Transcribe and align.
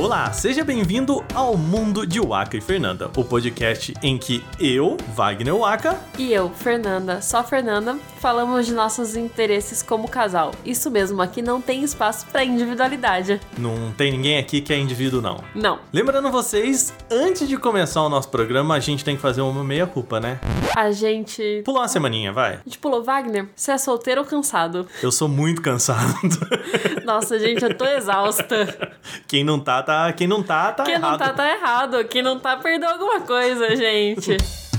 Olá, 0.00 0.32
seja 0.32 0.64
bem-vindo 0.64 1.22
ao 1.34 1.58
Mundo 1.58 2.06
de 2.06 2.18
Waka 2.18 2.56
e 2.56 2.60
Fernanda, 2.62 3.10
o 3.14 3.22
podcast 3.22 3.92
em 4.02 4.16
que 4.16 4.42
eu, 4.58 4.96
Wagner 5.14 5.54
Waka, 5.54 6.00
E 6.16 6.32
eu, 6.32 6.48
Fernanda, 6.48 7.20
só 7.20 7.44
Fernanda, 7.44 7.98
falamos 8.18 8.64
de 8.64 8.72
nossos 8.72 9.14
interesses 9.14 9.82
como 9.82 10.08
casal. 10.08 10.52
Isso 10.64 10.90
mesmo, 10.90 11.20
aqui 11.20 11.42
não 11.42 11.60
tem 11.60 11.84
espaço 11.84 12.24
pra 12.32 12.42
individualidade. 12.42 13.38
não 13.58 13.92
tem 13.92 14.10
ninguém 14.10 14.38
aqui 14.38 14.62
que 14.62 14.72
é 14.72 14.78
indivíduo 14.78 15.20
não. 15.20 15.44
Não. 15.54 15.78
Lembrando 15.92 16.30
vocês, 16.30 16.94
antes 17.10 17.46
de 17.46 17.58
começar 17.58 18.00
o 18.00 18.08
nosso 18.08 18.30
programa, 18.30 18.74
a 18.76 18.80
gente 18.80 19.04
tem 19.04 19.16
que 19.16 19.22
fazer 19.22 19.42
uma 19.42 19.62
meia-culpa, 19.62 20.18
né? 20.18 20.40
A 20.74 20.90
gente. 20.92 21.60
Pular 21.62 21.80
uma 21.80 21.88
semaninha, 21.88 22.32
vai. 22.32 22.54
A 22.54 22.62
gente 22.64 22.78
pulou, 22.78 23.04
Wagner, 23.04 23.48
você 23.54 23.72
é 23.72 23.76
solteiro 23.76 24.22
ou 24.22 24.26
cansado? 24.26 24.86
Eu 25.02 25.12
sou 25.12 25.28
muito 25.28 25.60
cansado. 25.60 26.14
Nossa, 27.04 27.38
gente, 27.38 27.62
eu 27.62 27.76
tô 27.76 27.84
exausta. 27.84 28.96
Quem 29.28 29.44
não 29.44 29.60
tá, 29.60 29.82
tá. 29.82 29.89
Quem 30.16 30.26
não 30.26 30.42
tá, 30.42 30.72
tá 30.72 30.84
Quem 30.84 30.94
errado. 30.94 31.10
não 31.10 31.18
tá, 31.18 31.32
tá 31.32 31.50
errado. 31.50 32.04
Quem 32.04 32.22
não 32.22 32.38
tá, 32.38 32.56
perdeu 32.56 32.88
alguma 32.88 33.20
coisa, 33.20 33.74
gente. 33.76 34.36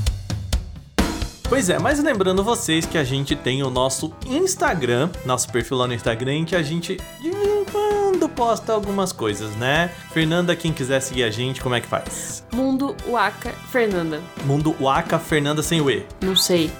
Pois 1.52 1.70
é, 1.70 1.78
mas 1.78 2.02
lembrando 2.02 2.46
vocês 2.46 2.86
que 2.86 2.98
a 2.98 3.04
gente 3.04 3.36
tem 3.36 3.62
o 3.62 3.70
nosso 3.70 4.14
Instagram, 4.26 5.10
nosso 5.26 5.52
perfil 5.52 5.76
lá 5.76 5.86
no 5.86 5.94
Instagram, 5.94 6.36
em 6.36 6.46
que 6.46 6.56
a 6.56 6.64
gente 6.64 6.96
de 7.22 7.30
vez 7.30 7.46
em 7.46 7.66
quando 7.66 8.30
posta 8.30 8.72
algumas 8.72 9.12
coisas, 9.12 9.54
né? 9.58 9.92
Fernanda, 10.14 10.56
quem 10.56 10.72
quiser 10.72 11.02
seguir 11.02 11.24
a 11.26 11.30
gente, 11.30 11.60
como 11.60 11.76
é 11.76 11.82
que 11.82 11.88
faz? 11.88 12.46
Mundo 12.54 12.96
Waka 13.06 13.52
Fernanda. 13.70 14.22
Mundo 14.46 14.74
Waka 14.80 15.20
Fernanda 15.20 15.62
sem 15.62 15.82
o 15.82 15.92
E. 15.92 16.06
Não 16.22 16.38
sei. 16.38 16.72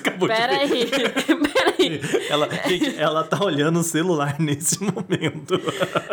Acabou 0.00 0.28
Pera 0.28 0.66
de 0.66 0.66
ver. 0.66 0.88
aí. 1.28 1.36
Pera 1.36 1.74
aí. 1.78 2.00
Ela, 2.28 2.48
gente, 2.66 2.98
ela 2.98 3.24
tá 3.24 3.42
olhando 3.44 3.80
o 3.80 3.82
celular 3.82 4.36
nesse 4.40 4.82
momento. 4.82 5.60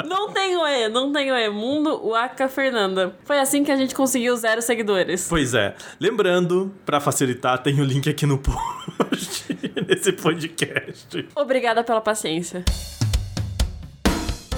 Não 0.05 0.31
tem 0.31 0.55
o 0.55 0.67
E, 0.67 0.89
não 0.89 1.11
tem 1.11 1.31
o 1.31 1.35
E. 1.35 1.49
Mundo 1.49 2.09
Waka 2.09 2.47
Fernanda. 2.47 3.15
Foi 3.23 3.39
assim 3.39 3.63
que 3.63 3.71
a 3.71 3.77
gente 3.77 3.95
conseguiu 3.95 4.35
zero 4.35 4.61
seguidores. 4.61 5.27
Pois 5.29 5.53
é. 5.53 5.75
Lembrando, 5.99 6.73
pra 6.85 6.99
facilitar, 6.99 7.61
tem 7.61 7.79
o 7.79 7.83
link 7.83 8.09
aqui 8.09 8.25
no 8.25 8.37
post 8.39 9.45
nesse 9.87 10.11
podcast. 10.11 11.27
Obrigada 11.35 11.83
pela 11.83 12.01
paciência. 12.01 12.63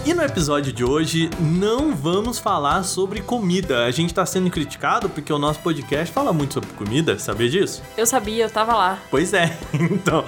E 0.10 0.14
no 0.16 0.24
episódio 0.24 0.74
de 0.74 0.84
hoje, 0.84 1.30
não 1.40 1.94
vamos 1.96 2.40
falar 2.40 2.82
sobre 2.82 3.22
comida. 3.22 3.86
A 3.86 3.92
gente 3.92 4.12
tá 4.12 4.26
sendo 4.26 4.50
criticado 4.50 5.08
porque 5.08 5.32
o 5.32 5.38
nosso 5.38 5.60
podcast 5.60 6.12
fala 6.12 6.34
muito 6.34 6.56
sobre 6.56 6.72
comida, 6.72 7.20
sabia 7.20 7.48
disso? 7.48 7.84
Eu 7.96 8.08
sabia, 8.08 8.46
eu 8.46 8.50
tava 8.50 8.74
lá. 8.74 8.98
Pois 9.12 9.36
é. 9.36 9.56
Então, 9.72 10.26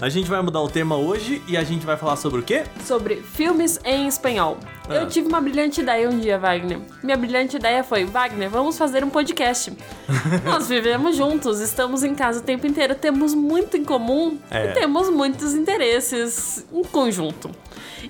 a 0.00 0.08
gente 0.08 0.28
vai 0.28 0.42
mudar 0.42 0.60
o 0.60 0.68
tema 0.68 0.96
hoje 0.96 1.40
e 1.46 1.56
a 1.56 1.62
gente 1.62 1.86
vai 1.86 1.96
falar 1.96 2.16
sobre 2.16 2.40
o 2.40 2.42
quê? 2.42 2.64
sobre 2.84 3.22
filmes 3.22 3.78
em 3.84 4.08
espanhol. 4.08 4.58
Ah. 4.88 4.94
Eu 4.96 5.06
tive 5.06 5.28
uma 5.28 5.40
brilhante 5.40 5.80
ideia 5.80 6.10
um 6.10 6.18
dia, 6.18 6.36
Wagner. 6.36 6.80
Minha 7.00 7.16
brilhante 7.16 7.56
ideia 7.56 7.84
foi: 7.84 8.04
Wagner, 8.04 8.50
vamos 8.50 8.76
fazer 8.76 9.04
um 9.04 9.10
podcast. 9.10 9.72
Nós 10.44 10.68
vivemos 10.68 11.14
juntos, 11.16 11.60
estamos 11.60 12.02
em 12.02 12.16
casa 12.16 12.40
o 12.40 12.42
tempo 12.42 12.66
inteiro, 12.66 12.96
temos 12.96 13.32
muito 13.32 13.76
em 13.76 13.84
comum 13.84 14.40
É. 14.50 14.70
e 14.70 14.74
temos 14.74 15.08
muitos 15.08 15.54
interesses 15.54 16.66
em 16.72 16.82
conjunto. 16.82 17.48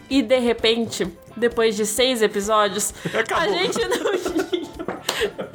E 0.09 0.23
de 0.23 0.39
repente, 0.39 1.07
depois 1.37 1.77
de 1.77 1.87
seis 1.87 2.23
episódios, 2.23 2.93
Acabou. 3.15 3.45
a 3.45 3.49
gente 3.49 3.79
não 3.89 4.19
tinha. 4.51 5.50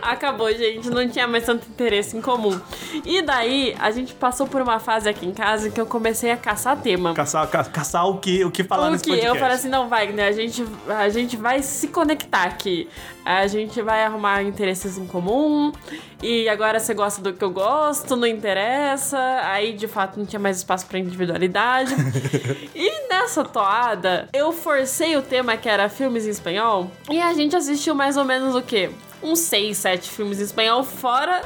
Acabou, 0.00 0.50
gente, 0.52 0.88
não 0.90 1.08
tinha 1.08 1.26
mais 1.26 1.44
tanto 1.44 1.68
interesse 1.68 2.16
em 2.16 2.20
comum. 2.20 2.58
E 3.04 3.22
daí, 3.22 3.74
a 3.78 3.90
gente 3.90 4.14
passou 4.14 4.46
por 4.46 4.60
uma 4.62 4.78
fase 4.78 5.08
aqui 5.08 5.26
em 5.26 5.32
casa 5.32 5.68
em 5.68 5.70
que 5.70 5.80
eu 5.80 5.86
comecei 5.86 6.30
a 6.30 6.36
caçar 6.36 6.76
tema. 6.80 7.14
Caçar, 7.14 7.46
ca- 7.48 7.64
caçar 7.64 8.06
o 8.08 8.18
que, 8.18 8.44
o 8.44 8.50
que 8.50 8.64
falar 8.64 8.88
O 8.88 8.90
nesse 8.90 9.04
que? 9.04 9.10
podcast. 9.10 9.34
Eu 9.36 9.40
falei 9.40 9.56
assim, 9.56 9.68
não, 9.68 9.88
Wagner, 9.88 10.26
a 10.26 10.32
gente, 10.32 10.64
a 10.88 11.08
gente 11.08 11.36
vai 11.36 11.62
se 11.62 11.88
conectar 11.88 12.44
aqui. 12.44 12.88
A 13.24 13.46
gente 13.46 13.80
vai 13.80 14.04
arrumar 14.04 14.42
interesses 14.42 14.98
em 14.98 15.06
comum. 15.06 15.72
E 16.20 16.48
agora 16.48 16.78
você 16.80 16.92
gosta 16.94 17.20
do 17.22 17.32
que 17.32 17.42
eu 17.44 17.50
gosto, 17.50 18.16
não 18.16 18.26
interessa. 18.26 19.18
Aí, 19.44 19.72
de 19.72 19.86
fato, 19.86 20.18
não 20.18 20.26
tinha 20.26 20.40
mais 20.40 20.56
espaço 20.58 20.86
pra 20.86 20.98
individualidade. 20.98 21.94
e 22.74 23.08
nessa 23.08 23.44
toada, 23.44 24.28
eu 24.32 24.52
forcei 24.52 25.16
o 25.16 25.22
tema 25.22 25.56
que 25.56 25.68
era 25.68 25.88
filmes 25.88 26.26
em 26.26 26.30
espanhol. 26.30 26.90
E 27.10 27.20
a 27.20 27.32
gente 27.34 27.54
assistiu 27.54 27.94
mais 27.94 28.16
ou 28.16 28.24
menos 28.24 28.54
o 28.56 28.62
quê? 28.62 28.90
Uns 29.22 29.38
seis, 29.40 29.78
sete 29.78 30.10
filmes 30.10 30.40
em 30.40 30.44
espanhol, 30.44 30.82
fora 30.82 31.42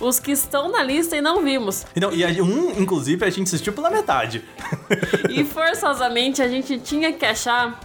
os 0.00 0.18
que 0.18 0.32
estão 0.32 0.70
na 0.70 0.82
lista 0.82 1.16
e 1.16 1.20
não 1.20 1.42
vimos. 1.42 1.84
Não, 1.94 2.10
e 2.12 2.24
a- 2.24 2.42
um, 2.42 2.70
inclusive, 2.80 3.24
a 3.24 3.30
gente 3.30 3.46
assistiu 3.48 3.72
pela 3.72 3.90
metade. 3.90 4.42
E 5.30 5.44
forçosamente 5.44 6.42
a 6.42 6.48
gente 6.48 6.78
tinha 6.80 7.12
que 7.12 7.24
achar 7.24 7.78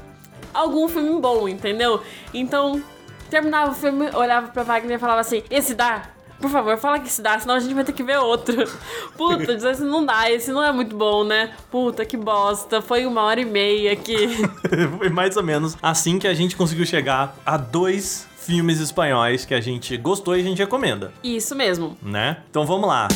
algum 0.53 0.87
filme 0.87 1.19
bom, 1.21 1.47
entendeu? 1.47 2.01
Então, 2.33 2.81
terminava 3.29 3.71
o 3.71 3.75
filme, 3.75 4.09
olhava 4.15 4.47
pra 4.47 4.63
Wagner 4.63 4.95
e 4.97 4.99
falava 4.99 5.19
assim: 5.21 5.43
esse 5.49 5.73
dá? 5.75 6.03
Por 6.39 6.49
favor, 6.49 6.77
fala 6.77 6.99
que 6.99 7.07
esse 7.07 7.21
dá, 7.21 7.39
senão 7.39 7.55
a 7.55 7.59
gente 7.59 7.73
vai 7.73 7.83
ter 7.83 7.93
que 7.93 8.03
ver 8.03 8.17
outro. 8.17 8.55
Puta, 9.17 9.53
assim, 9.69 9.85
não 9.85 10.05
dá, 10.05 10.29
esse 10.29 10.51
não 10.51 10.63
é 10.63 10.71
muito 10.71 10.95
bom, 10.95 11.23
né? 11.23 11.53
Puta, 11.71 12.05
que 12.05 12.17
bosta. 12.17 12.81
Foi 12.81 13.05
uma 13.05 13.21
hora 13.23 13.39
e 13.41 13.45
meia 13.45 13.93
aqui. 13.93 14.27
Foi 14.97 15.09
mais 15.09 15.37
ou 15.37 15.43
menos 15.43 15.77
assim 15.81 16.19
que 16.19 16.27
a 16.27 16.33
gente 16.33 16.55
conseguiu 16.55 16.85
chegar 16.85 17.35
a 17.45 17.57
dois 17.57 18.27
filmes 18.37 18.79
espanhóis 18.79 19.43
que 19.45 19.53
a 19.53 19.61
gente 19.61 19.97
gostou 19.97 20.37
e 20.37 20.41
a 20.41 20.43
gente 20.43 20.59
recomenda, 20.59 21.11
Isso 21.23 21.55
mesmo. 21.55 21.97
né? 22.01 22.37
Então 22.49 22.65
vamos 22.65 22.87
lá. 22.87 23.07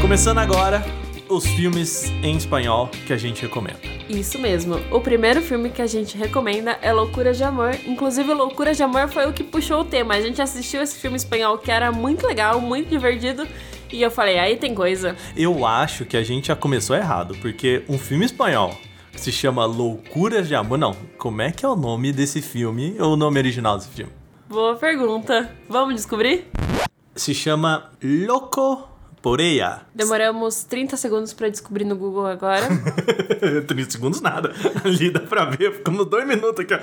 Começando 0.00 0.38
agora, 0.38 0.82
os 1.28 1.44
filmes 1.46 2.04
em 2.22 2.36
espanhol 2.36 2.88
que 3.06 3.12
a 3.12 3.16
gente 3.18 3.42
recomenda. 3.42 3.97
Isso 4.08 4.38
mesmo. 4.38 4.80
O 4.90 5.00
primeiro 5.00 5.42
filme 5.42 5.68
que 5.68 5.82
a 5.82 5.86
gente 5.86 6.16
recomenda 6.16 6.78
é 6.80 6.90
Loucura 6.92 7.34
de 7.34 7.44
Amor. 7.44 7.76
Inclusive, 7.86 8.32
Loucura 8.32 8.72
de 8.72 8.82
Amor 8.82 9.08
foi 9.08 9.26
o 9.26 9.32
que 9.34 9.44
puxou 9.44 9.82
o 9.82 9.84
tema. 9.84 10.14
A 10.14 10.20
gente 10.20 10.40
assistiu 10.40 10.80
esse 10.80 10.98
filme 10.98 11.16
espanhol 11.16 11.58
que 11.58 11.70
era 11.70 11.92
muito 11.92 12.26
legal, 12.26 12.58
muito 12.58 12.88
divertido. 12.88 13.46
E 13.92 14.00
eu 14.00 14.10
falei, 14.10 14.38
aí 14.38 14.56
tem 14.56 14.74
coisa. 14.74 15.14
Eu 15.36 15.66
acho 15.66 16.06
que 16.06 16.16
a 16.16 16.22
gente 16.22 16.48
já 16.48 16.56
começou 16.56 16.96
errado, 16.96 17.36
porque 17.42 17.84
um 17.86 17.98
filme 17.98 18.24
espanhol 18.24 18.74
que 19.12 19.20
se 19.20 19.30
chama 19.30 19.66
Loucuras 19.66 20.48
de 20.48 20.54
Amor, 20.54 20.78
não, 20.78 20.96
como 21.18 21.42
é 21.42 21.50
que 21.50 21.66
é 21.66 21.68
o 21.68 21.76
nome 21.76 22.10
desse 22.10 22.40
filme, 22.40 22.96
ou 22.98 23.12
o 23.12 23.16
nome 23.16 23.38
original 23.38 23.76
desse 23.76 23.90
filme? 23.90 24.12
Boa 24.48 24.74
pergunta. 24.76 25.50
Vamos 25.68 25.94
descobrir? 25.94 26.46
Se 27.14 27.34
chama 27.34 27.90
Loco 28.02 28.88
por 29.22 29.40
ella. 29.40 29.82
Demoramos 29.94 30.64
30 30.64 30.96
segundos 30.96 31.32
pra 31.32 31.48
descobrir 31.48 31.84
no 31.84 31.96
Google 31.96 32.26
agora. 32.26 32.66
30 33.66 33.90
segundos 33.90 34.20
nada. 34.20 34.52
Ali 34.84 35.10
dá 35.10 35.20
pra 35.20 35.44
ver, 35.46 35.72
ficamos 35.74 36.06
dois 36.06 36.26
minutos 36.26 36.60
aqui. 36.60 36.74
ó. 36.74 36.78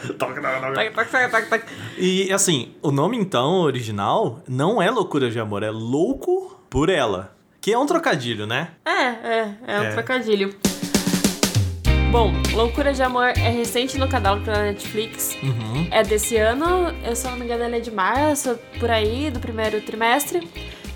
E 1.97 2.31
assim, 2.33 2.73
o 2.81 2.91
nome 2.91 3.17
então 3.17 3.61
original 3.61 4.41
não 4.47 4.81
é 4.81 4.89
Loucura 4.91 5.29
de 5.29 5.39
Amor, 5.39 5.63
é 5.63 5.69
Louco 5.69 6.59
por 6.69 6.89
Ela. 6.89 7.33
Que 7.61 7.73
é 7.73 7.77
um 7.79 7.85
trocadilho, 7.85 8.45
né? 8.45 8.69
É, 8.85 8.91
é, 8.91 9.55
é 9.67 9.79
um 9.79 9.83
É. 9.83 9.91
trocadilho. 9.93 10.53
Bom, 12.11 12.31
Loucura 12.53 12.93
de 12.93 13.01
Amor 13.03 13.29
é 13.29 13.49
recente 13.49 13.97
no 13.97 14.07
catálogo 14.07 14.45
da 14.45 14.61
Netflix. 14.63 15.35
Uhum. 15.43 15.87
É 15.91 16.01
desse 16.03 16.37
ano, 16.37 16.65
eu 17.03 17.15
se 17.15 17.25
eu 17.25 17.31
não 17.31 17.39
me 17.39 17.45
engano, 17.45 17.63
ele 17.65 17.77
é 17.77 17.79
de 17.79 17.91
março, 17.91 18.57
por 18.79 18.89
aí, 18.89 19.29
do 19.29 19.39
primeiro 19.39 19.81
trimestre. 19.81 20.47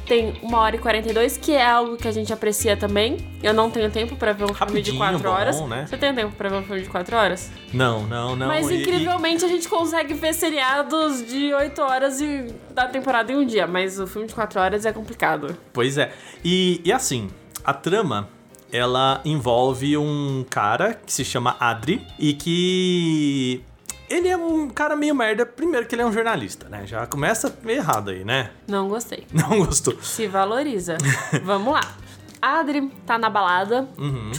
Tem 0.10 0.34
1 0.42 0.54
hora 0.56 0.76
e 0.76 0.80
42, 0.80 1.38
que 1.38 1.52
é 1.52 1.64
algo 1.66 1.96
que 1.96 2.08
a 2.08 2.12
gente 2.12 2.34
aprecia 2.34 2.76
também. 2.76 3.18
Eu 3.44 3.54
não 3.54 3.70
tenho 3.70 3.92
tempo 3.92 4.16
pra 4.16 4.34
ver 4.34 4.44
um 4.46 4.48
filme 4.56 4.82
de 4.82 4.92
Rapidinho, 4.92 4.98
4 4.98 5.20
bom, 5.20 5.30
horas. 5.30 5.62
né? 5.68 5.86
Você 5.88 5.98
tem 5.98 6.14
tempo 6.16 6.36
pra 6.36 6.50
ver 6.50 6.56
um 6.58 6.64
filme 6.64 6.82
de 6.82 6.90
4 6.90 7.16
horas? 7.16 7.52
Não, 7.72 8.08
não, 8.08 8.36
não. 8.36 8.48
Mas 8.48 8.68
e- 8.70 8.74
e- 8.74 8.82
incrivelmente 8.82 9.46
a 9.46 9.48
gente 9.48 9.70
consegue 9.70 10.16
ver 10.16 10.34
seriados 10.34 11.24
de 11.28 11.54
8 11.54 11.80
horas 11.84 12.20
e 12.20 12.48
da 12.72 12.88
temporada 12.88 13.32
em 13.32 13.38
um 13.38 13.46
dia. 13.46 13.68
Mas 13.68 14.00
o 14.00 14.08
filme 14.08 14.28
de 14.28 14.34
4 14.34 14.60
horas 14.60 14.84
é 14.84 14.92
complicado. 14.92 15.56
Pois 15.72 15.96
é. 15.98 16.12
E, 16.44 16.82
e 16.84 16.92
assim, 16.92 17.30
a 17.64 17.72
trama, 17.72 18.28
ela 18.74 19.22
envolve 19.24 19.96
um 19.96 20.44
cara 20.50 20.96
que 21.06 21.14
se 21.14 21.24
chama 21.24 21.56
Adri 21.60 22.02
e 22.18 22.34
que. 22.34 23.62
Ele 24.10 24.28
é 24.28 24.36
um 24.38 24.70
cara 24.70 24.96
meio 24.96 25.14
merda. 25.14 25.46
Primeiro 25.46 25.86
que 25.86 25.94
ele 25.96 26.02
é 26.02 26.06
um 26.06 26.12
jornalista, 26.12 26.68
né? 26.68 26.86
Já 26.88 27.06
começa 27.06 27.56
errado 27.66 28.10
aí, 28.10 28.24
né? 28.26 28.52
Não 28.68 28.88
gostei. 28.90 29.26
Não 29.34 29.60
gostou. 29.66 30.02
Se 30.02 30.28
valoriza. 30.28 30.98
Vamos 31.44 31.74
lá. 31.74 31.82
Adri 32.42 32.88
tá 33.06 33.18
na 33.18 33.30
balada, 33.30 33.90
Uhum. 33.98 34.32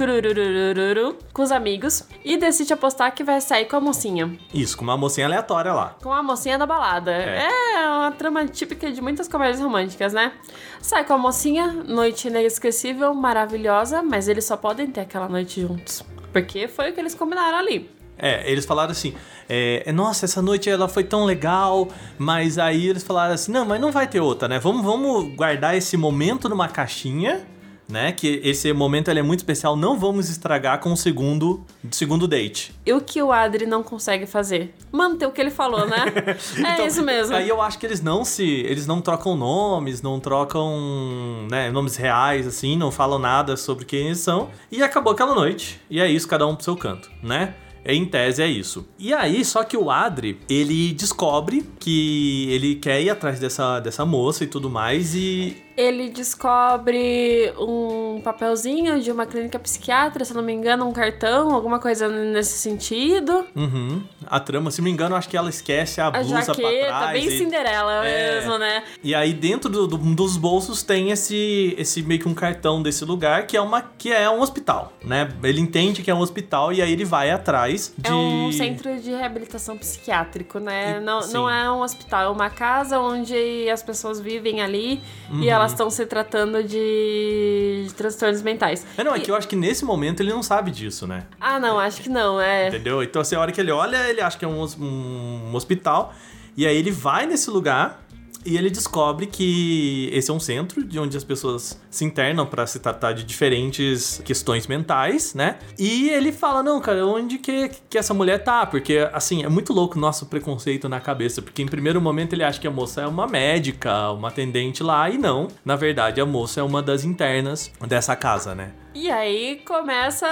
com 1.34 1.42
os 1.42 1.52
amigos, 1.52 2.04
e 2.24 2.38
decide 2.38 2.72
apostar 2.72 3.14
que 3.14 3.22
vai 3.22 3.40
sair 3.42 3.66
com 3.66 3.76
a 3.76 3.80
mocinha. 3.80 4.38
Isso, 4.54 4.74
com 4.76 4.84
uma 4.84 4.96
mocinha 4.96 5.26
aleatória 5.26 5.72
lá. 5.74 5.96
Com 6.02 6.10
a 6.10 6.22
mocinha 6.22 6.56
da 6.56 6.64
balada. 6.64 7.12
É. 7.12 7.46
É. 7.74 7.86
uma 7.90 8.10
trama 8.12 8.46
típica 8.46 8.90
de 8.90 9.02
muitas 9.02 9.28
comédias 9.28 9.60
românticas, 9.60 10.14
né? 10.14 10.32
Sai 10.80 11.04
com 11.04 11.12
a 11.12 11.18
mocinha, 11.18 11.66
noite 11.86 12.28
inesquecível, 12.28 13.12
maravilhosa, 13.14 14.02
mas 14.02 14.28
eles 14.28 14.44
só 14.46 14.56
podem 14.56 14.86
ter 14.86 15.02
aquela 15.02 15.28
noite 15.28 15.60
juntos. 15.60 16.02
Porque 16.32 16.68
foi 16.68 16.90
o 16.90 16.94
que 16.94 17.00
eles 17.00 17.14
combinaram 17.14 17.58
ali. 17.58 17.90
É, 18.20 18.50
eles 18.50 18.66
falaram 18.66 18.92
assim, 18.92 19.14
é, 19.48 19.90
nossa, 19.92 20.26
essa 20.26 20.42
noite 20.42 20.68
ela 20.68 20.88
foi 20.88 21.04
tão 21.04 21.24
legal, 21.24 21.88
mas 22.18 22.58
aí 22.58 22.88
eles 22.88 23.02
falaram 23.02 23.34
assim, 23.34 23.50
não, 23.50 23.64
mas 23.64 23.80
não 23.80 23.90
vai 23.90 24.06
ter 24.06 24.20
outra, 24.20 24.46
né? 24.46 24.58
Vamos, 24.58 24.84
vamos 24.84 25.34
guardar 25.34 25.74
esse 25.74 25.96
momento 25.96 26.48
numa 26.48 26.68
caixinha, 26.68 27.46
né? 27.90 28.12
Que 28.12 28.40
esse 28.44 28.72
momento 28.72 29.10
ele 29.10 29.20
é 29.20 29.22
muito 29.22 29.40
especial, 29.40 29.76
não 29.76 29.98
vamos 29.98 30.28
estragar 30.28 30.78
com 30.80 30.92
o 30.92 30.96
segundo, 30.96 31.64
segundo 31.90 32.28
date. 32.28 32.72
E 32.86 32.92
o 32.92 33.00
que 33.00 33.20
o 33.22 33.32
Adri 33.32 33.66
não 33.66 33.82
consegue 33.82 34.26
fazer? 34.26 34.72
Manter 34.92 35.26
o 35.26 35.32
que 35.32 35.40
ele 35.40 35.50
falou, 35.50 35.86
né? 35.86 36.04
é 36.64 36.74
Então, 36.74 36.86
isso 36.86 37.02
mesmo. 37.02 37.34
Aí 37.34 37.48
eu 37.48 37.60
acho 37.60 37.78
que 37.78 37.86
eles 37.86 38.00
não 38.00 38.24
se. 38.24 38.44
Eles 38.44 38.86
não 38.86 39.00
trocam 39.00 39.36
nomes, 39.36 40.00
não 40.00 40.20
trocam 40.20 41.46
né, 41.50 41.70
nomes 41.70 41.96
reais, 41.96 42.46
assim, 42.46 42.76
não 42.76 42.92
falam 42.92 43.18
nada 43.18 43.56
sobre 43.56 43.84
quem 43.84 44.06
eles 44.06 44.20
são. 44.20 44.50
E 44.70 44.82
acabou 44.82 45.12
aquela 45.12 45.34
noite. 45.34 45.80
E 45.90 46.00
é 46.00 46.08
isso, 46.08 46.28
cada 46.28 46.46
um 46.46 46.54
pro 46.54 46.64
seu 46.64 46.76
canto, 46.76 47.10
né? 47.22 47.54
Em 47.84 48.04
tese 48.04 48.42
é 48.42 48.46
isso. 48.46 48.86
E 48.98 49.12
aí, 49.12 49.44
só 49.44 49.64
que 49.64 49.76
o 49.76 49.90
Adri, 49.90 50.38
ele 50.48 50.92
descobre 50.92 51.64
que 51.78 52.48
ele 52.50 52.74
quer 52.76 53.00
ir 53.02 53.10
atrás 53.10 53.40
dessa, 53.40 53.80
dessa 53.80 54.04
moça 54.04 54.44
e 54.44 54.46
tudo 54.46 54.68
mais, 54.68 55.14
e 55.14 55.56
Ele 55.80 56.10
descobre 56.10 57.52
um 57.58 58.20
papelzinho 58.22 59.00
de 59.00 59.10
uma 59.10 59.24
clínica 59.24 59.58
psiquiatra, 59.58 60.24
se 60.24 60.32
eu 60.32 60.36
não 60.36 60.42
me 60.42 60.52
engano, 60.52 60.86
um 60.86 60.92
cartão, 60.92 61.54
alguma 61.54 61.78
coisa 61.78 62.06
nesse 62.08 62.58
sentido. 62.58 63.46
Uhum. 63.56 64.02
A 64.26 64.38
trama, 64.38 64.70
se 64.70 64.80
não 64.80 64.84
me 64.84 64.90
engano, 64.90 65.16
acho 65.16 65.28
que 65.28 65.36
ela 65.36 65.48
esquece 65.48 66.00
a 66.00 66.08
A 66.08 66.10
blusa 66.10 66.34
pra 66.34 66.42
jaqueta, 66.54 66.86
trás. 66.86 67.12
bem 67.12 67.26
e... 67.28 67.38
Cinderela 67.38 68.06
É. 68.06 68.34
mesmo, 68.34 68.58
né? 68.58 68.82
E 69.02 69.14
aí 69.14 69.32
dentro 69.32 69.70
do- 69.70 69.86
do- 69.86 69.96
dos 69.96 70.36
bolsos 70.36 70.82
tem 70.82 71.10
esse, 71.10 71.74
esse 71.78 72.02
meio 72.02 72.20
que 72.20 72.28
um 72.28 72.34
cartão 72.34 72.82
desse 72.82 73.04
lugar 73.04 73.46
que 73.46 73.56
é 73.56 73.60
uma 73.60 73.80
que 73.80 74.12
é 74.12 74.28
um 74.28 74.40
hospital, 74.40 74.92
né? 75.02 75.28
Ele 75.42 75.60
entende 75.60 76.02
que 76.02 76.10
é 76.10 76.14
um 76.14 76.20
hospital 76.20 76.72
e 76.72 76.82
aí 76.82 76.92
ele 76.92 77.04
vai 77.04 77.30
atrás 77.30 77.92
de 77.96 78.10
É 78.10 78.14
um 78.14 78.52
centro 78.52 79.00
de 79.00 79.10
reabilitação 79.12 79.78
psiquiátrico, 79.78 80.58
né? 80.58 80.98
E- 80.98 81.00
não, 81.00 81.22
sim. 81.22 81.32
não 81.32 81.48
é 81.48 81.70
um 81.72 81.80
hospital, 81.80 82.24
é 82.24 82.28
uma 82.28 82.50
casa 82.50 82.98
onde 82.98 83.68
as 83.70 83.82
pessoas 83.82 84.20
vivem 84.20 84.60
ali 84.60 85.00
Uhum. 85.30 85.42
e 85.42 85.48
elas 85.48 85.69
estão 85.72 85.90
se 85.90 86.04
tratando 86.06 86.62
de, 86.62 87.84
de 87.88 87.94
transtornos 87.94 88.42
mentais. 88.42 88.86
É, 88.96 89.04
não, 89.04 89.14
é 89.14 89.18
E- 89.18 89.20
que 89.20 89.30
eu 89.30 89.34
acho 89.36 89.48
que 89.48 89.56
nesse 89.56 89.84
momento 89.84 90.20
ele 90.22 90.30
não 90.30 90.42
sabe 90.42 90.70
disso, 90.70 91.06
né? 91.06 91.24
Ah, 91.40 91.58
não, 91.58 91.78
acho 91.78 92.02
que 92.02 92.08
não, 92.08 92.40
é. 92.40 92.68
Entendeu? 92.68 93.02
Então, 93.02 93.22
assim, 93.22 93.34
a 93.36 93.40
hora 93.40 93.52
que 93.52 93.60
ele 93.60 93.70
olha, 93.72 94.08
ele 94.08 94.20
acha 94.20 94.38
que 94.38 94.44
é 94.44 94.48
um, 94.48 94.60
hos- 94.60 94.76
um 94.78 95.54
hospital. 95.54 96.14
E 96.56 96.66
aí 96.66 96.76
ele 96.76 96.90
vai 96.90 97.26
nesse 97.26 97.48
lugar 97.50 98.02
e 98.44 98.56
ele 98.56 98.70
descobre 98.70 99.26
que 99.26 100.08
esse 100.12 100.30
é 100.30 100.34
um 100.34 100.40
centro 100.40 100.84
de 100.84 100.98
onde 100.98 101.16
as 101.16 101.24
pessoas 101.24 101.80
se 101.90 102.04
internam 102.04 102.46
pra 102.46 102.66
se 102.66 102.78
tratar 102.78 103.12
de 103.12 103.24
diferentes 103.24 104.20
questões 104.24 104.66
mentais, 104.66 105.34
né? 105.34 105.58
E 105.78 106.08
ele 106.10 106.32
fala: 106.32 106.62
Não, 106.62 106.80
cara, 106.80 107.06
onde 107.06 107.38
que, 107.38 107.70
que 107.88 107.98
essa 107.98 108.14
mulher 108.14 108.42
tá? 108.42 108.66
Porque, 108.66 109.08
assim, 109.12 109.44
é 109.44 109.48
muito 109.48 109.72
louco 109.72 109.96
o 109.96 110.00
nosso 110.00 110.26
preconceito 110.26 110.88
na 110.88 111.00
cabeça. 111.00 111.42
Porque 111.42 111.62
em 111.62 111.66
primeiro 111.66 112.00
momento 112.00 112.32
ele 112.32 112.44
acha 112.44 112.60
que 112.60 112.66
a 112.66 112.70
moça 112.70 113.02
é 113.02 113.06
uma 113.06 113.26
médica, 113.26 114.10
uma 114.10 114.28
atendente 114.28 114.82
lá. 114.82 115.08
E 115.10 115.18
não. 115.18 115.48
Na 115.64 115.76
verdade, 115.76 116.20
a 116.20 116.26
moça 116.26 116.60
é 116.60 116.62
uma 116.62 116.82
das 116.82 117.04
internas 117.04 117.70
dessa 117.86 118.16
casa, 118.16 118.54
né? 118.54 118.72
E 118.92 119.08
aí 119.08 119.62
começa 119.64 120.26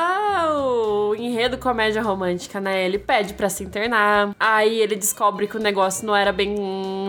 o 0.51 1.15
enredo 1.15 1.57
comédia 1.59 2.03
romântica, 2.03 2.61
né? 2.61 2.85
Ele 2.85 2.99
pede 2.99 3.35
pra 3.35 3.49
se 3.49 3.63
internar. 3.63 4.35
Aí 4.39 4.81
ele 4.81 4.97
descobre 4.97 5.47
que 5.47 5.57
o 5.57 5.61
negócio 5.61 6.05
não 6.05 6.15
era 6.15 6.33
bem, 6.33 6.57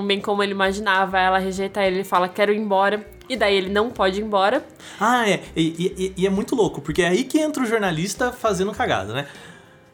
bem 0.10 0.20
como 0.20 0.42
ele 0.44 0.52
imaginava. 0.52 1.20
Ela 1.20 1.38
rejeita 1.38 1.84
ele, 1.86 1.98
ele 1.98 2.04
fala: 2.04 2.28
quero 2.28 2.52
ir 2.52 2.58
embora. 2.58 3.06
E 3.30 3.38
daí 3.38 3.56
ele 3.56 3.70
não 3.70 3.92
pode 3.92 4.20
ir 4.20 4.24
embora. 4.24 4.66
Ah, 5.00 5.30
é. 5.30 5.42
E, 5.56 5.94
e- 5.98 6.14
e 6.18 6.26
é 6.26 6.30
muito 6.32 6.56
louco, 6.56 6.82
porque 6.82 7.04
é 7.04 7.10
aí 7.10 7.24
que 7.24 7.38
entra 7.40 7.62
o 7.62 7.66
jornalista 7.66 8.32
fazendo 8.32 8.72
cagada, 8.72 9.14
né? 9.14 9.28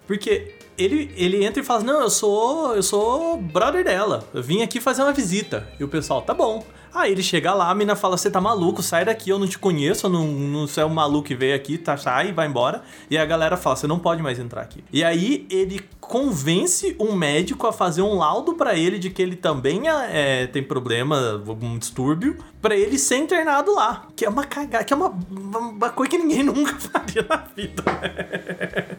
Porque 0.07 0.54
ele, 0.77 1.11
ele 1.15 1.43
entra 1.43 1.61
e 1.61 1.65
fala: 1.65 1.83
Não, 1.83 2.01
eu 2.01 2.09
sou. 2.09 2.75
Eu 2.75 2.83
sou 2.83 3.37
brother 3.37 3.83
dela. 3.83 4.27
Eu 4.33 4.43
vim 4.43 4.61
aqui 4.61 4.79
fazer 4.79 5.01
uma 5.01 5.13
visita. 5.13 5.67
E 5.79 5.83
o 5.83 5.87
pessoal, 5.87 6.21
tá 6.21 6.33
bom. 6.33 6.65
Aí 6.95 7.11
ele 7.11 7.21
chega 7.21 7.53
lá, 7.53 7.69
a 7.69 7.75
mina 7.75 7.93
fala: 7.93 8.17
Você 8.17 8.31
tá 8.31 8.39
maluco, 8.39 8.81
sai 8.81 9.03
daqui, 9.03 9.29
eu 9.29 9.37
não 9.37 9.47
te 9.47 9.59
conheço, 9.59 10.05
eu 10.05 10.09
não, 10.09 10.27
não 10.27 10.65
sei 10.65 10.83
o 10.85 10.89
maluco 10.89 11.27
que 11.27 11.35
veio 11.35 11.53
aqui, 11.53 11.77
tá, 11.77 11.97
sai, 11.97 12.31
vai 12.31 12.47
embora. 12.47 12.83
E 13.09 13.17
a 13.17 13.25
galera 13.25 13.57
fala: 13.57 13.75
Você 13.75 13.85
não 13.85 13.99
pode 13.99 14.23
mais 14.23 14.39
entrar 14.39 14.61
aqui. 14.61 14.81
E 14.93 15.03
aí 15.03 15.45
ele 15.49 15.81
convence 15.99 16.95
um 16.97 17.13
médico 17.13 17.67
a 17.67 17.73
fazer 17.73 18.01
um 18.01 18.15
laudo 18.15 18.53
pra 18.53 18.75
ele 18.75 18.97
de 18.97 19.09
que 19.09 19.21
ele 19.21 19.35
também 19.35 19.89
é, 19.89 20.47
tem 20.47 20.63
problema, 20.63 21.43
algum 21.45 21.77
distúrbio, 21.77 22.37
pra 22.61 22.77
ele 22.77 22.97
ser 22.97 23.17
internado 23.17 23.73
lá. 23.75 24.07
Que 24.15 24.23
é 24.23 24.29
uma 24.29 24.45
cagada, 24.45 24.85
que 24.85 24.93
é 24.93 24.95
uma, 24.95 25.09
uma 25.09 25.89
coisa 25.89 26.11
que 26.11 26.17
ninguém 26.17 26.43
nunca 26.47 26.75
faria 26.75 27.25
na 27.27 27.37
vida. 27.37 27.83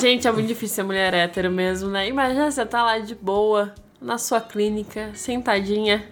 Gente, 0.00 0.26
é 0.26 0.32
muito 0.32 0.46
difícil 0.48 0.76
ser 0.76 0.82
mulher 0.82 1.12
hétero 1.14 1.50
mesmo, 1.50 1.88
né? 1.90 2.08
Imagina 2.08 2.50
você 2.50 2.64
tá 2.66 2.82
lá 2.82 2.98
de 2.98 3.14
boa, 3.14 3.74
na 4.00 4.18
sua 4.18 4.40
clínica, 4.40 5.10
sentadinha. 5.14 6.04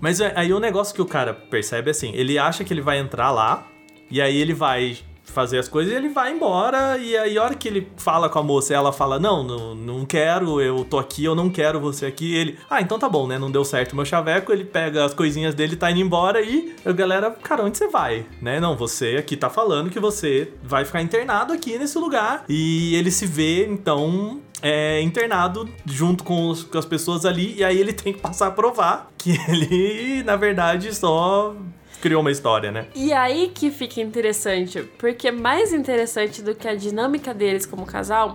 Mas 0.00 0.20
é- 0.20 0.32
aí 0.36 0.52
o 0.52 0.58
negócio 0.60 0.94
que 0.94 1.02
o 1.02 1.06
cara 1.06 1.32
percebe 1.34 1.88
é 1.88 1.92
assim, 1.92 2.12
ele 2.14 2.38
acha 2.38 2.64
que 2.64 2.72
ele 2.72 2.80
vai 2.80 2.98
entrar 2.98 3.30
lá, 3.30 3.66
e 4.10 4.20
aí 4.20 4.36
ele 4.36 4.54
vai 4.54 4.98
fazer 5.24 5.58
as 5.58 5.68
coisas 5.68 5.92
e 5.92 5.96
ele 5.96 6.08
vai 6.10 6.32
embora, 6.32 6.98
e 6.98 7.16
aí 7.16 7.38
a 7.38 7.42
hora 7.44 7.54
que 7.54 7.66
ele 7.66 7.88
fala 7.96 8.28
com 8.28 8.38
a 8.38 8.42
moça, 8.42 8.74
ela 8.74 8.92
fala, 8.92 9.18
não, 9.18 9.42
não, 9.42 9.74
não 9.74 10.04
quero, 10.04 10.60
eu 10.60 10.84
tô 10.84 10.98
aqui, 10.98 11.24
eu 11.24 11.34
não 11.34 11.48
quero 11.48 11.80
você 11.80 12.04
aqui, 12.04 12.34
ele, 12.34 12.58
ah, 12.68 12.82
então 12.82 12.98
tá 12.98 13.08
bom, 13.08 13.26
né, 13.26 13.38
não 13.38 13.50
deu 13.50 13.64
certo 13.64 13.92
o 13.92 13.96
meu 13.96 14.04
chaveco, 14.04 14.52
ele 14.52 14.64
pega 14.64 15.04
as 15.04 15.14
coisinhas 15.14 15.54
dele, 15.54 15.74
tá 15.76 15.90
indo 15.90 16.00
embora, 16.00 16.42
e 16.42 16.74
a 16.84 16.92
galera, 16.92 17.30
cara, 17.30 17.64
onde 17.64 17.78
você 17.78 17.88
vai? 17.88 18.26
Né, 18.42 18.60
não, 18.60 18.76
você 18.76 19.16
aqui 19.18 19.36
tá 19.36 19.48
falando 19.48 19.88
que 19.90 19.98
você 20.00 20.52
vai 20.62 20.84
ficar 20.84 21.00
internado 21.00 21.52
aqui 21.52 21.78
nesse 21.78 21.98
lugar, 21.98 22.44
e 22.48 22.94
ele 22.96 23.10
se 23.10 23.24
vê, 23.24 23.64
então, 23.66 24.40
é, 24.60 25.00
internado 25.00 25.66
junto 25.86 26.24
com, 26.24 26.48
os- 26.50 26.62
com 26.64 26.76
as 26.78 26.84
pessoas 26.84 27.24
ali, 27.24 27.54
e 27.58 27.64
aí 27.64 27.78
ele 27.78 27.92
tem 27.94 28.12
que 28.12 28.20
passar 28.20 28.48
a 28.48 28.50
provar 28.50 29.10
que 29.16 29.30
ele, 29.48 30.22
na 30.24 30.36
verdade, 30.36 30.94
só 30.94 31.54
criou 32.02 32.20
uma 32.20 32.32
história, 32.32 32.72
né? 32.72 32.86
E 32.96 33.12
aí 33.12 33.52
que 33.54 33.70
fica 33.70 34.00
interessante, 34.00 34.82
porque 34.98 35.30
mais 35.30 35.72
interessante 35.72 36.42
do 36.42 36.52
que 36.52 36.66
a 36.66 36.74
dinâmica 36.74 37.32
deles 37.32 37.64
como 37.64 37.86
casal 37.86 38.34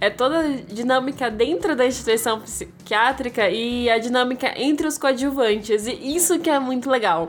é 0.00 0.10
toda 0.10 0.40
a 0.40 0.48
dinâmica 0.48 1.30
dentro 1.30 1.76
da 1.76 1.86
instituição 1.86 2.40
psiquiátrica 2.40 3.48
e 3.48 3.88
a 3.88 3.98
dinâmica 3.98 4.52
entre 4.60 4.88
os 4.88 4.98
coadjuvantes. 4.98 5.86
E 5.86 6.16
isso 6.16 6.40
que 6.40 6.50
é 6.50 6.58
muito 6.58 6.90
legal. 6.90 7.28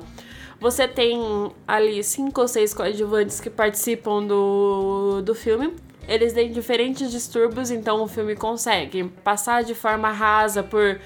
Você 0.59 0.87
tem 0.87 1.51
ali 1.67 2.03
cinco 2.03 2.41
ou 2.41 2.47
seis 2.47 2.73
coadjuvantes 2.73 3.39
que 3.39 3.51
participam 3.51 4.23
do, 4.25 5.21
do 5.21 5.35
filme. 5.35 5.75
Eles 6.07 6.33
têm 6.33 6.51
diferentes 6.51 7.11
distúrbios, 7.11 7.69
então 7.69 8.01
o 8.01 8.07
filme 8.07 8.35
consegue 8.35 9.03
passar 9.23 9.63
de 9.63 9.75
forma 9.75 10.11
rasa 10.11 10.63
por. 10.63 10.99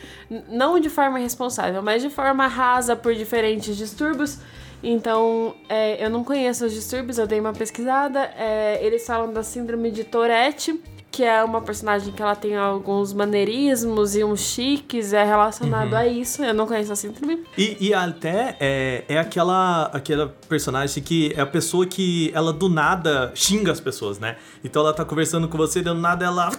Não 0.50 0.80
de 0.80 0.90
forma 0.90 1.20
irresponsável, 1.20 1.82
mas 1.82 2.02
de 2.02 2.10
forma 2.10 2.48
rasa 2.48 2.96
por 2.96 3.14
diferentes 3.14 3.76
distúrbios. 3.76 4.40
Então, 4.82 5.56
é, 5.68 6.04
eu 6.04 6.10
não 6.10 6.24
conheço 6.24 6.66
os 6.66 6.74
distúrbios, 6.74 7.18
eu 7.18 7.28
dei 7.28 7.40
uma 7.40 7.54
pesquisada. 7.54 8.32
É, 8.38 8.80
eles 8.84 9.06
falam 9.06 9.32
da 9.32 9.44
síndrome 9.44 9.92
de 9.92 10.04
Tourette, 10.04 10.80
que 11.12 11.24
é 11.24 11.44
uma 11.44 11.62
personagem 11.62 12.14
que 12.14 12.22
ela 12.22 12.36
tem 12.36 12.56
alguns 12.56 13.14
maneirismos 13.14 14.16
e 14.16 14.24
uns 14.24 14.42
chiques, 14.42 15.12
é 15.12 15.24
relacionado 15.24 15.94
a 15.96 16.06
isso. 16.06 16.44
Eu 16.44 16.54
não 16.54 16.68
conheço 16.68 16.94
a 16.94 16.96
síndrome. 16.96 17.44
E, 17.58 17.78
e 17.80 17.94
até 17.94 18.56
é, 18.60 19.04
é 19.08 19.18
aquela, 19.18 19.86
aquela 19.86 20.28
personagem 20.48 21.02
que 21.02 21.34
é 21.36 21.42
a 21.42 21.46
pessoa 21.46 21.86
que 21.86 22.32
ela 22.34 22.54
do 22.54 22.70
nada 22.70 23.32
xinga 23.34 23.72
as 23.72 23.80
pessoas, 23.80 24.20
né? 24.20 24.36
Então 24.64 24.82
ela 24.82 24.94
tá 24.94 25.04
conversando 25.04 25.48
com 25.48 25.58
você, 25.58 25.82
do 25.82 25.94
nada 25.94 26.26
ela. 26.26 26.52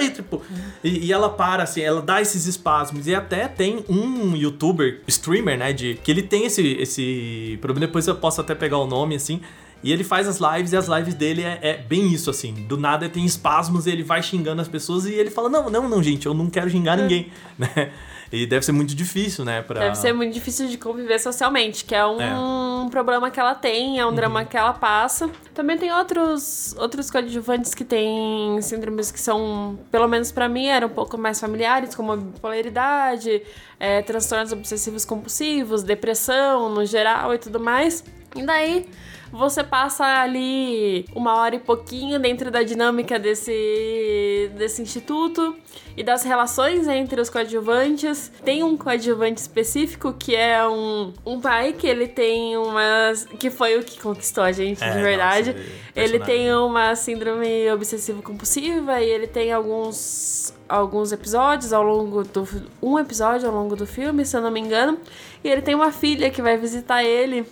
E, 0.00 0.10
tipo, 0.10 0.42
e, 0.82 1.06
e 1.06 1.12
ela 1.12 1.30
para, 1.30 1.62
assim, 1.62 1.80
ela 1.80 2.02
dá 2.02 2.20
esses 2.20 2.46
espasmos. 2.46 3.06
E 3.06 3.14
até 3.14 3.46
tem 3.46 3.84
um 3.88 4.34
youtuber, 4.34 5.00
streamer, 5.06 5.56
né? 5.56 5.72
De, 5.72 5.94
que 6.02 6.10
ele 6.10 6.22
tem 6.22 6.44
esse, 6.44 6.66
esse 6.74 7.58
problema. 7.60 7.86
Depois 7.86 8.06
eu 8.06 8.16
posso 8.16 8.40
até 8.40 8.54
pegar 8.54 8.78
o 8.78 8.86
nome, 8.86 9.14
assim. 9.14 9.40
E 9.82 9.92
ele 9.92 10.04
faz 10.04 10.28
as 10.28 10.38
lives 10.38 10.72
e 10.72 10.76
as 10.76 10.86
lives 10.86 11.14
dele 11.14 11.42
é, 11.42 11.58
é 11.60 11.76
bem 11.76 12.12
isso, 12.12 12.30
assim. 12.30 12.54
Do 12.54 12.76
nada 12.76 13.08
tem 13.08 13.24
espasmos, 13.24 13.86
ele 13.86 14.02
vai 14.02 14.22
xingando 14.22 14.62
as 14.62 14.68
pessoas 14.68 15.06
e 15.06 15.12
ele 15.12 15.30
fala: 15.30 15.48
Não, 15.48 15.68
não, 15.68 15.88
não, 15.88 16.02
gente, 16.02 16.26
eu 16.26 16.34
não 16.34 16.48
quero 16.48 16.70
xingar 16.70 16.96
ninguém, 16.96 17.32
né? 17.58 17.92
E 18.32 18.46
deve 18.46 18.64
ser 18.64 18.72
muito 18.72 18.94
difícil, 18.94 19.44
né? 19.44 19.60
Pra... 19.60 19.78
Deve 19.80 19.94
ser 19.96 20.14
muito 20.14 20.32
difícil 20.32 20.66
de 20.66 20.78
conviver 20.78 21.18
socialmente, 21.18 21.84
que 21.84 21.94
é 21.94 22.06
um 22.06 22.18
É. 22.18 22.32
Uhum. 22.34 22.88
problema 22.88 23.30
que 23.30 23.38
ela 23.38 23.54
tem, 23.54 24.00
é 24.00 24.06
um 24.06 24.14
drama 24.14 24.42
que 24.42 24.56
ela 24.56 24.72
passa. 24.72 25.28
Também 25.52 25.76
tem 25.76 25.92
outros, 25.92 26.74
outros 26.78 27.10
coadjuvantes 27.10 27.74
que 27.74 27.84
têm 27.84 28.58
síndromes 28.62 29.12
que 29.12 29.20
são, 29.20 29.78
pelo 29.90 30.08
menos 30.08 30.32
pra 30.32 30.48
mim, 30.48 30.64
eram 30.66 30.88
um 30.88 30.90
pouco 30.92 31.18
mais 31.18 31.38
familiares, 31.38 31.94
como 31.94 32.12
a 32.12 32.16
bipolaridade, 32.16 33.42
é, 33.78 34.00
transtornos 34.00 34.50
obsessivos 34.50 35.04
compulsivos, 35.04 35.82
depressão 35.82 36.70
no 36.70 36.86
geral 36.86 37.34
e 37.34 37.38
tudo 37.38 37.60
mais. 37.60 38.02
E 38.34 38.42
daí 38.42 38.86
você 39.30 39.64
passa 39.64 40.04
ali 40.04 41.06
uma 41.14 41.36
hora 41.36 41.54
e 41.54 41.58
pouquinho 41.58 42.18
dentro 42.20 42.50
da 42.50 42.62
dinâmica 42.62 43.18
desse, 43.18 44.50
desse 44.56 44.82
instituto 44.82 45.56
e 45.96 46.02
das 46.02 46.22
relações 46.22 46.86
entre 46.86 47.18
os 47.20 47.30
coadjuvantes. 47.30 48.30
Tem 48.44 48.62
um 48.62 48.76
coadjuvante 48.76 49.40
específico 49.40 50.12
que 50.12 50.34
é 50.36 50.66
um, 50.68 51.12
um 51.24 51.40
pai 51.40 51.72
que 51.72 51.86
ele 51.86 52.08
tem 52.08 52.56
umas. 52.58 53.24
que 53.38 53.50
foi 53.50 53.78
o 53.78 53.82
que 53.82 53.98
conquistou 54.00 54.44
a 54.44 54.52
gente, 54.52 54.82
É, 54.84 54.90
de 54.90 55.02
verdade. 55.02 55.50
nossa, 55.52 55.58
ele- 55.96 56.18
personagem. 56.18 56.26
tem 56.26 56.54
uma 56.54 56.94
síndrome 56.94 57.70
obsessivo-compulsiva 57.72 59.00
e 59.00 59.08
ele 59.08 59.26
tem 59.26 59.52
alguns. 59.52 60.54
Alguns 60.68 61.12
episódios 61.12 61.72
ao 61.72 61.82
longo 61.82 62.22
do. 62.24 62.48
Um 62.82 62.98
episódio 62.98 63.46
ao 63.48 63.54
longo 63.54 63.76
do 63.76 63.86
filme, 63.86 64.24
se 64.24 64.34
eu 64.36 64.40
não 64.40 64.50
me 64.50 64.58
engano. 64.60 64.98
E 65.44 65.48
ele 65.48 65.60
tem 65.60 65.74
uma 65.74 65.92
filha 65.92 66.30
que 66.30 66.40
vai 66.40 66.56
visitar 66.56 67.04
ele 67.04 67.44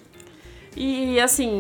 E 0.76 1.18
assim, 1.18 1.50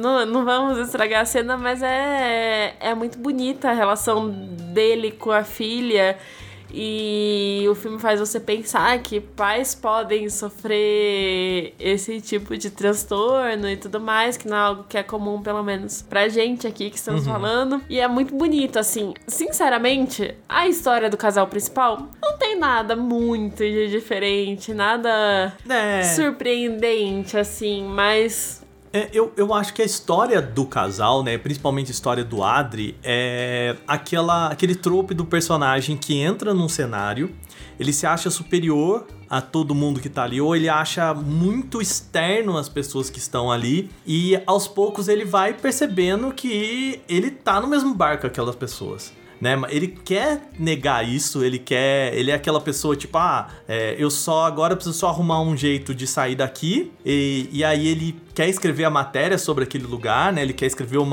não, 0.00 0.24
não 0.24 0.44
vamos 0.44 0.78
estragar 0.78 1.22
a 1.22 1.24
cena, 1.26 1.56
mas 1.56 1.82
é, 1.82 2.74
é 2.80 2.94
muito 2.94 3.18
bonita 3.18 3.70
a 3.70 3.72
relação 3.72 4.30
dele 4.30 5.12
com 5.12 5.30
a 5.30 5.44
filha. 5.44 6.18
E 6.72 7.64
o 7.70 7.74
filme 7.74 7.98
faz 7.98 8.20
você 8.20 8.40
pensar 8.40 8.98
que 8.98 9.20
pais 9.20 9.74
podem 9.74 10.28
sofrer 10.28 11.74
esse 11.78 12.20
tipo 12.20 12.56
de 12.56 12.70
transtorno 12.70 13.68
e 13.68 13.76
tudo 13.76 14.00
mais, 14.00 14.36
que 14.36 14.48
não 14.48 14.56
é 14.56 14.60
algo 14.60 14.84
que 14.88 14.98
é 14.98 15.02
comum, 15.02 15.42
pelo 15.42 15.62
menos 15.62 16.02
pra 16.02 16.28
gente 16.28 16.66
aqui 16.66 16.90
que 16.90 16.96
estamos 16.96 17.26
uhum. 17.26 17.32
falando. 17.32 17.82
E 17.88 18.00
é 18.00 18.08
muito 18.08 18.34
bonito, 18.34 18.78
assim. 18.78 19.14
Sinceramente, 19.26 20.34
a 20.48 20.66
história 20.66 21.08
do 21.08 21.16
casal 21.16 21.46
principal 21.46 22.08
não 22.22 22.36
tem 22.38 22.58
nada 22.58 22.96
muito 22.96 23.58
de 23.58 23.88
diferente, 23.88 24.74
nada 24.74 25.52
é. 25.68 26.02
surpreendente, 26.02 27.36
assim, 27.36 27.84
mas 27.84 28.65
é, 28.92 29.08
eu, 29.12 29.32
eu 29.36 29.52
acho 29.52 29.74
que 29.74 29.82
a 29.82 29.84
história 29.84 30.40
do 30.40 30.64
casal, 30.66 31.22
né, 31.22 31.36
principalmente 31.38 31.88
a 31.88 31.90
história 31.92 32.24
do 32.24 32.42
Adri, 32.42 32.96
é 33.02 33.76
aquela, 33.86 34.48
aquele 34.48 34.74
trope 34.74 35.14
do 35.14 35.24
personagem 35.24 35.96
que 35.96 36.16
entra 36.18 36.52
num 36.54 36.68
cenário, 36.68 37.34
ele 37.78 37.92
se 37.92 38.06
acha 38.06 38.30
superior 38.30 39.06
a 39.28 39.40
todo 39.40 39.74
mundo 39.74 40.00
que 40.00 40.08
tá 40.08 40.22
ali, 40.22 40.40
ou 40.40 40.54
ele 40.54 40.68
acha 40.68 41.12
muito 41.12 41.80
externo 41.80 42.56
as 42.56 42.68
pessoas 42.68 43.10
que 43.10 43.18
estão 43.18 43.50
ali, 43.50 43.90
e 44.06 44.40
aos 44.46 44.68
poucos 44.68 45.08
ele 45.08 45.24
vai 45.24 45.52
percebendo 45.52 46.32
que 46.32 47.00
ele 47.08 47.30
tá 47.30 47.60
no 47.60 47.66
mesmo 47.66 47.94
barco 47.94 48.22
que 48.22 48.26
aquelas 48.26 48.54
pessoas 48.54 49.12
né? 49.40 49.60
Ele 49.68 49.88
quer 49.88 50.50
negar 50.58 51.06
isso, 51.06 51.44
ele 51.44 51.58
quer. 51.58 52.14
Ele 52.14 52.30
é 52.30 52.34
aquela 52.34 52.60
pessoa 52.60 52.96
tipo, 52.96 53.16
ah, 53.18 53.48
é, 53.68 53.94
eu 53.98 54.10
só 54.10 54.46
agora 54.46 54.74
preciso 54.74 54.98
só 54.98 55.08
arrumar 55.08 55.40
um 55.40 55.56
jeito 55.56 55.94
de 55.94 56.06
sair 56.06 56.34
daqui. 56.34 56.92
E, 57.04 57.48
e 57.52 57.64
aí 57.64 57.86
ele 57.86 58.16
quer 58.36 58.50
escrever 58.50 58.84
a 58.84 58.90
matéria 58.90 59.38
sobre 59.38 59.64
aquele 59.64 59.86
lugar, 59.86 60.30
né? 60.30 60.42
Ele 60.42 60.52
quer 60.52 60.66
escrever 60.66 60.98
um 60.98 61.10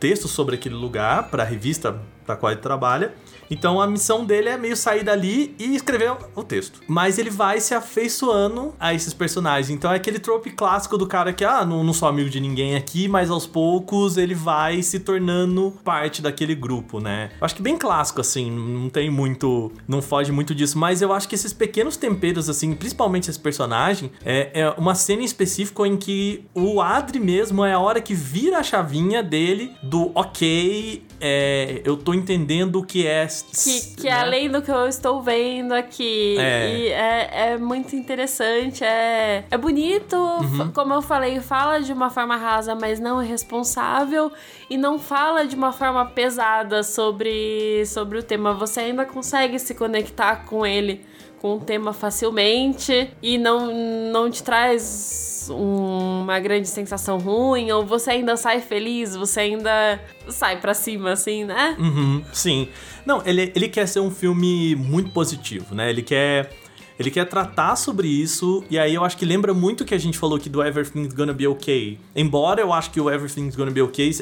texto 0.00 0.26
sobre 0.26 0.56
aquele 0.56 0.74
lugar 0.74 1.30
para 1.30 1.44
a 1.44 1.46
revista 1.46 2.02
para 2.26 2.34
qual 2.34 2.50
ele 2.50 2.60
trabalha. 2.60 3.14
Então 3.48 3.80
a 3.80 3.86
missão 3.86 4.24
dele 4.24 4.48
é 4.48 4.58
meio 4.58 4.76
sair 4.76 5.04
dali 5.04 5.54
e 5.58 5.76
escrever 5.76 6.12
o 6.34 6.42
texto. 6.42 6.80
Mas 6.88 7.18
ele 7.18 7.30
vai 7.30 7.60
se 7.60 7.74
afeiçoando 7.74 8.74
a 8.78 8.92
esses 8.92 9.14
personagens. 9.14 9.70
Então 9.70 9.92
é 9.92 9.96
aquele 9.96 10.18
trope 10.18 10.50
clássico 10.50 10.98
do 10.98 11.06
cara 11.06 11.32
que, 11.32 11.44
ah, 11.44 11.64
não, 11.64 11.84
não 11.84 11.92
sou 11.92 12.08
amigo 12.08 12.28
de 12.28 12.40
ninguém 12.40 12.74
aqui, 12.74 13.06
mas 13.06 13.30
aos 13.30 13.46
poucos 13.46 14.16
ele 14.16 14.34
vai 14.34 14.82
se 14.82 14.98
tornando 14.98 15.72
parte 15.84 16.20
daquele 16.20 16.54
grupo, 16.54 16.98
né? 17.00 17.30
Eu 17.40 17.44
acho 17.44 17.54
que 17.54 17.62
bem 17.62 17.78
clássico, 17.78 18.20
assim, 18.20 18.50
não 18.50 18.88
tem 18.88 19.10
muito. 19.10 19.70
Não 19.86 20.02
foge 20.02 20.32
muito 20.32 20.54
disso. 20.54 20.76
Mas 20.78 21.00
eu 21.00 21.12
acho 21.12 21.28
que 21.28 21.34
esses 21.34 21.52
pequenos 21.52 21.96
temperos, 21.96 22.48
assim, 22.48 22.74
principalmente 22.74 23.30
esse 23.30 23.38
personagem, 23.38 24.10
é, 24.24 24.62
é 24.62 24.70
uma 24.70 24.94
cena 24.94 25.22
em 25.22 25.24
específico 25.24 25.86
em 25.86 25.96
que 25.96 26.44
o 26.56 26.80
Adri 26.80 27.20
mesmo 27.20 27.62
é 27.66 27.74
a 27.74 27.78
hora 27.78 28.00
que 28.00 28.14
vira 28.14 28.58
a 28.58 28.62
chavinha 28.62 29.22
dele 29.22 29.76
do 29.82 30.10
ok, 30.14 31.04
é, 31.20 31.82
eu 31.84 31.98
tô 31.98 32.14
entendendo 32.14 32.76
o 32.76 32.82
que 32.82 33.06
é. 33.06 33.26
Que, 33.26 33.94
que 33.96 34.08
é 34.08 34.12
né? 34.12 34.20
além 34.20 34.50
do 34.50 34.62
que 34.62 34.70
eu 34.70 34.88
estou 34.88 35.20
vendo 35.20 35.72
aqui. 35.72 36.34
É. 36.38 36.70
E 36.70 36.88
é, 36.88 37.50
é 37.50 37.58
muito 37.58 37.94
interessante, 37.94 38.82
é, 38.82 39.44
é 39.50 39.58
bonito. 39.58 40.16
Uhum. 40.16 40.72
Como 40.72 40.94
eu 40.94 41.02
falei, 41.02 41.40
fala 41.40 41.78
de 41.78 41.92
uma 41.92 42.08
forma 42.08 42.36
rasa, 42.36 42.74
mas 42.74 42.98
não 42.98 43.22
irresponsável. 43.22 44.32
E 44.70 44.78
não 44.78 44.98
fala 44.98 45.46
de 45.46 45.54
uma 45.54 45.72
forma 45.72 46.06
pesada 46.06 46.82
sobre, 46.82 47.84
sobre 47.84 48.18
o 48.18 48.22
tema. 48.22 48.54
Você 48.54 48.80
ainda 48.80 49.04
consegue 49.04 49.58
se 49.58 49.74
conectar 49.74 50.46
com 50.46 50.64
ele 50.64 51.04
com 51.40 51.56
o 51.56 51.60
tema 51.60 51.92
facilmente 51.92 53.10
e 53.22 53.38
não, 53.38 53.72
não 54.10 54.30
te 54.30 54.42
traz 54.42 55.48
uma 55.50 56.40
grande 56.40 56.68
sensação 56.68 57.18
ruim, 57.18 57.70
ou 57.70 57.84
você 57.84 58.10
ainda 58.10 58.36
sai 58.36 58.60
feliz, 58.60 59.14
você 59.14 59.40
ainda 59.40 60.00
sai 60.28 60.60
para 60.60 60.74
cima, 60.74 61.12
assim, 61.12 61.44
né? 61.44 61.76
Uhum, 61.78 62.24
sim. 62.32 62.68
Não, 63.04 63.22
ele, 63.24 63.52
ele 63.54 63.68
quer 63.68 63.86
ser 63.86 64.00
um 64.00 64.10
filme 64.10 64.74
muito 64.74 65.10
positivo, 65.10 65.74
né? 65.74 65.90
Ele 65.90 66.02
quer. 66.02 66.50
Ele 66.98 67.10
quer 67.10 67.26
tratar 67.26 67.76
sobre 67.76 68.08
isso, 68.08 68.64
e 68.70 68.78
aí 68.78 68.94
eu 68.94 69.04
acho 69.04 69.18
que 69.18 69.26
lembra 69.26 69.52
muito 69.52 69.84
que 69.84 69.94
a 69.94 69.98
gente 69.98 70.16
falou 70.16 70.38
aqui 70.38 70.48
do 70.48 70.64
Everything's 70.64 71.12
Gonna 71.12 71.34
Be 71.34 71.46
Okay. 71.46 71.98
Embora 72.14 72.62
eu 72.62 72.72
acho 72.72 72.90
que 72.90 72.98
o 72.98 73.10
Everything's 73.10 73.54
Gonna 73.54 73.70
Be 73.70 73.82
Okay, 73.82 74.12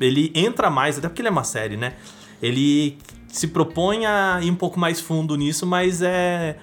ele 0.00 0.32
entra 0.34 0.68
mais, 0.68 0.98
até 0.98 1.08
porque 1.08 1.22
ele 1.22 1.28
é 1.28 1.30
uma 1.30 1.44
série, 1.44 1.76
né? 1.76 1.94
Ele 2.42 2.98
se 3.28 3.48
propõe 3.48 4.06
a 4.06 4.40
ir 4.42 4.50
um 4.50 4.54
pouco 4.54 4.78
mais 4.78 5.00
fundo 5.00 5.36
nisso, 5.36 5.66
mas 5.66 6.02
é. 6.02 6.56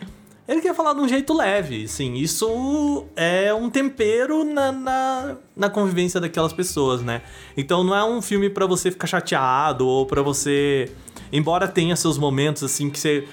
Ele 0.45 0.59
quer 0.59 0.75
falar 0.75 0.93
de 0.93 0.99
um 0.99 1.07
jeito 1.07 1.33
leve, 1.33 1.87
sim. 1.87 2.15
Isso 2.15 3.05
é 3.15 3.53
um 3.53 3.69
tempero 3.69 4.43
na, 4.43 4.73
na, 4.73 5.35
na 5.55 5.69
convivência 5.69 6.19
daquelas 6.19 6.51
pessoas, 6.51 7.01
né? 7.01 7.21
Então 7.55 7.81
não 7.83 7.95
é 7.95 8.03
um 8.03 8.21
filme 8.21 8.49
para 8.49 8.65
você 8.65 8.91
ficar 8.91 9.07
chateado 9.07 9.87
ou 9.87 10.05
para 10.05 10.21
você. 10.21 10.91
Embora 11.31 11.65
tenha 11.67 11.95
seus 11.95 12.17
momentos 12.17 12.61
assim 12.61 12.89
que 12.89 12.99
você, 12.99 13.25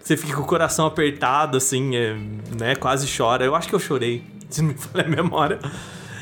você 0.00 0.16
fica 0.16 0.36
com 0.36 0.42
o 0.42 0.46
coração 0.46 0.86
apertado, 0.86 1.56
assim, 1.56 1.96
é, 1.96 2.14
né? 2.56 2.76
Quase 2.76 3.08
chora. 3.12 3.44
Eu 3.44 3.56
acho 3.56 3.68
que 3.68 3.74
eu 3.74 3.80
chorei, 3.80 4.22
se 4.48 4.62
me 4.62 4.74
falha 4.74 5.04
a 5.04 5.08
memória. 5.08 5.58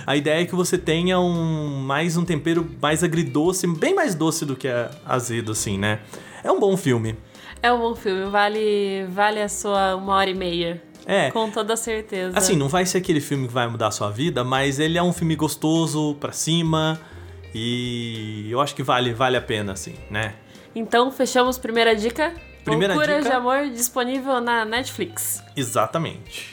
A 0.06 0.16
ideia 0.16 0.42
é 0.42 0.46
que 0.46 0.54
você 0.54 0.78
tenha 0.78 1.20
um 1.20 1.82
mais 1.82 2.16
um 2.16 2.24
tempero 2.24 2.68
mais 2.80 3.04
agridoce, 3.04 3.66
bem 3.66 3.94
mais 3.94 4.14
doce 4.14 4.46
do 4.46 4.56
que 4.56 4.68
azedo, 5.04 5.52
assim, 5.52 5.76
né? 5.78 6.00
É 6.42 6.50
um 6.50 6.58
bom 6.58 6.76
filme. 6.76 7.16
É 7.62 7.72
um 7.72 7.78
bom 7.78 7.94
filme, 7.94 8.30
vale, 8.30 9.04
vale 9.08 9.40
a 9.42 9.48
sua 9.48 9.94
uma 9.96 10.14
hora 10.14 10.30
e 10.30 10.34
meia. 10.34 10.82
É. 11.06 11.30
Com 11.30 11.50
toda 11.50 11.76
certeza. 11.76 12.36
Assim, 12.38 12.56
não 12.56 12.68
vai 12.68 12.86
ser 12.86 12.98
aquele 12.98 13.20
filme 13.20 13.48
que 13.48 13.52
vai 13.52 13.66
mudar 13.68 13.88
a 13.88 13.90
sua 13.90 14.10
vida, 14.10 14.44
mas 14.44 14.78
ele 14.78 14.96
é 14.96 15.02
um 15.02 15.12
filme 15.12 15.34
gostoso, 15.36 16.16
pra 16.20 16.32
cima. 16.32 17.00
E 17.54 18.48
eu 18.50 18.60
acho 18.60 18.74
que 18.74 18.82
vale, 18.82 19.12
vale 19.12 19.36
a 19.36 19.40
pena, 19.40 19.72
assim, 19.72 19.94
né? 20.10 20.34
Então, 20.74 21.10
fechamos 21.10 21.58
primeira 21.58 21.96
dica. 21.96 22.32
Primeira 22.64 22.94
Loucura 22.94 23.18
dica. 23.18 23.30
de 23.30 23.36
Amor 23.36 23.68
disponível 23.70 24.40
na 24.40 24.64
Netflix. 24.64 25.42
Exatamente. 25.56 26.48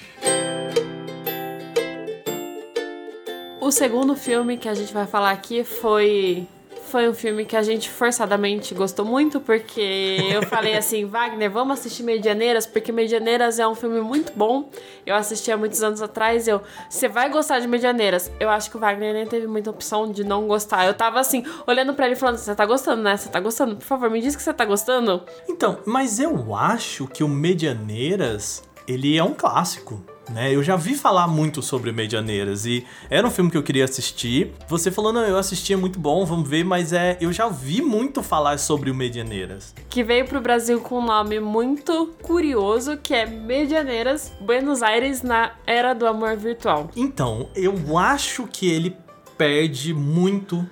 O 3.61 3.71
segundo 3.71 4.15
filme 4.15 4.57
que 4.57 4.67
a 4.67 4.73
gente 4.73 4.93
vai 4.93 5.05
falar 5.05 5.31
aqui 5.31 5.63
foi 5.63 6.47
foi 6.87 7.07
um 7.07 7.13
filme 7.13 7.45
que 7.45 7.55
a 7.55 7.61
gente 7.61 7.89
forçadamente 7.89 8.73
gostou 8.73 9.05
muito, 9.05 9.39
porque 9.39 10.17
eu 10.31 10.41
falei 10.43 10.75
assim, 10.75 11.05
Wagner, 11.05 11.51
vamos 11.51 11.79
assistir 11.79 12.03
Medianeiras, 12.03 12.65
porque 12.65 12.91
Medianeiras 12.91 13.59
é 13.59 13.67
um 13.67 13.75
filme 13.75 14.01
muito 14.01 14.31
bom. 14.35 14.69
Eu 15.05 15.15
assisti 15.15 15.51
há 15.51 15.57
muitos 15.57 15.83
anos 15.83 16.01
atrás, 16.01 16.47
eu, 16.47 16.61
você 16.89 17.07
vai 17.07 17.29
gostar 17.29 17.59
de 17.59 17.67
Medianeiras. 17.67 18.31
Eu 18.39 18.49
acho 18.49 18.71
que 18.71 18.77
o 18.77 18.79
Wagner 18.79 19.13
nem 19.13 19.25
teve 19.25 19.47
muita 19.47 19.69
opção 19.69 20.11
de 20.11 20.23
não 20.23 20.47
gostar. 20.47 20.85
Eu 20.85 20.93
tava 20.93 21.19
assim, 21.19 21.43
olhando 21.65 21.93
para 21.93 22.07
ele 22.07 22.15
falando, 22.15 22.37
você 22.37 22.55
tá 22.55 22.65
gostando, 22.65 23.03
né? 23.03 23.17
Você 23.17 23.29
tá 23.29 23.39
gostando? 23.39 23.75
Por 23.75 23.85
favor, 23.85 24.09
me 24.09 24.21
diz 24.21 24.35
que 24.35 24.41
você 24.41 24.53
tá 24.53 24.65
gostando. 24.65 25.21
Então, 25.47 25.79
mas 25.85 26.19
eu 26.19 26.55
acho 26.55 27.07
que 27.07 27.23
o 27.23 27.27
Medianeiras, 27.27 28.63
ele 28.87 29.17
é 29.17 29.23
um 29.23 29.33
clássico 29.33 30.03
né? 30.31 30.53
Eu 30.53 30.61
já 30.61 30.75
vi 30.75 30.95
falar 30.95 31.27
muito 31.27 31.61
sobre 31.61 31.91
Medianeiras 31.91 32.65
e 32.65 32.85
era 33.09 33.25
um 33.25 33.31
filme 33.31 33.49
que 33.49 33.57
eu 33.57 33.63
queria 33.63 33.85
assistir. 33.85 34.53
Você 34.67 34.91
falou, 34.91 35.13
não, 35.13 35.21
eu 35.21 35.37
assisti, 35.37 35.73
é 35.73 35.77
muito 35.77 35.99
bom, 35.99 36.25
vamos 36.25 36.47
ver, 36.47 36.63
mas 36.63 36.93
é, 36.93 37.17
eu 37.21 37.31
já 37.31 37.47
vi 37.47 37.81
muito 37.81 38.21
falar 38.21 38.57
sobre 38.59 38.91
o 38.91 38.95
Medianeiras. 38.95 39.73
Que 39.89 40.03
veio 40.03 40.25
pro 40.25 40.41
Brasil 40.41 40.79
com 40.81 40.99
um 40.99 41.05
nome 41.05 41.39
muito 41.39 42.13
curioso, 42.21 42.97
que 42.97 43.13
é 43.13 43.25
Medianeiras, 43.25 44.33
Buenos 44.41 44.83
Aires 44.83 45.21
na 45.21 45.53
Era 45.65 45.93
do 45.93 46.05
Amor 46.05 46.35
Virtual. 46.35 46.89
Então, 46.95 47.49
eu 47.55 47.97
acho 47.97 48.47
que 48.47 48.69
ele 48.69 48.95
perde 49.37 49.93
muito, 49.93 50.67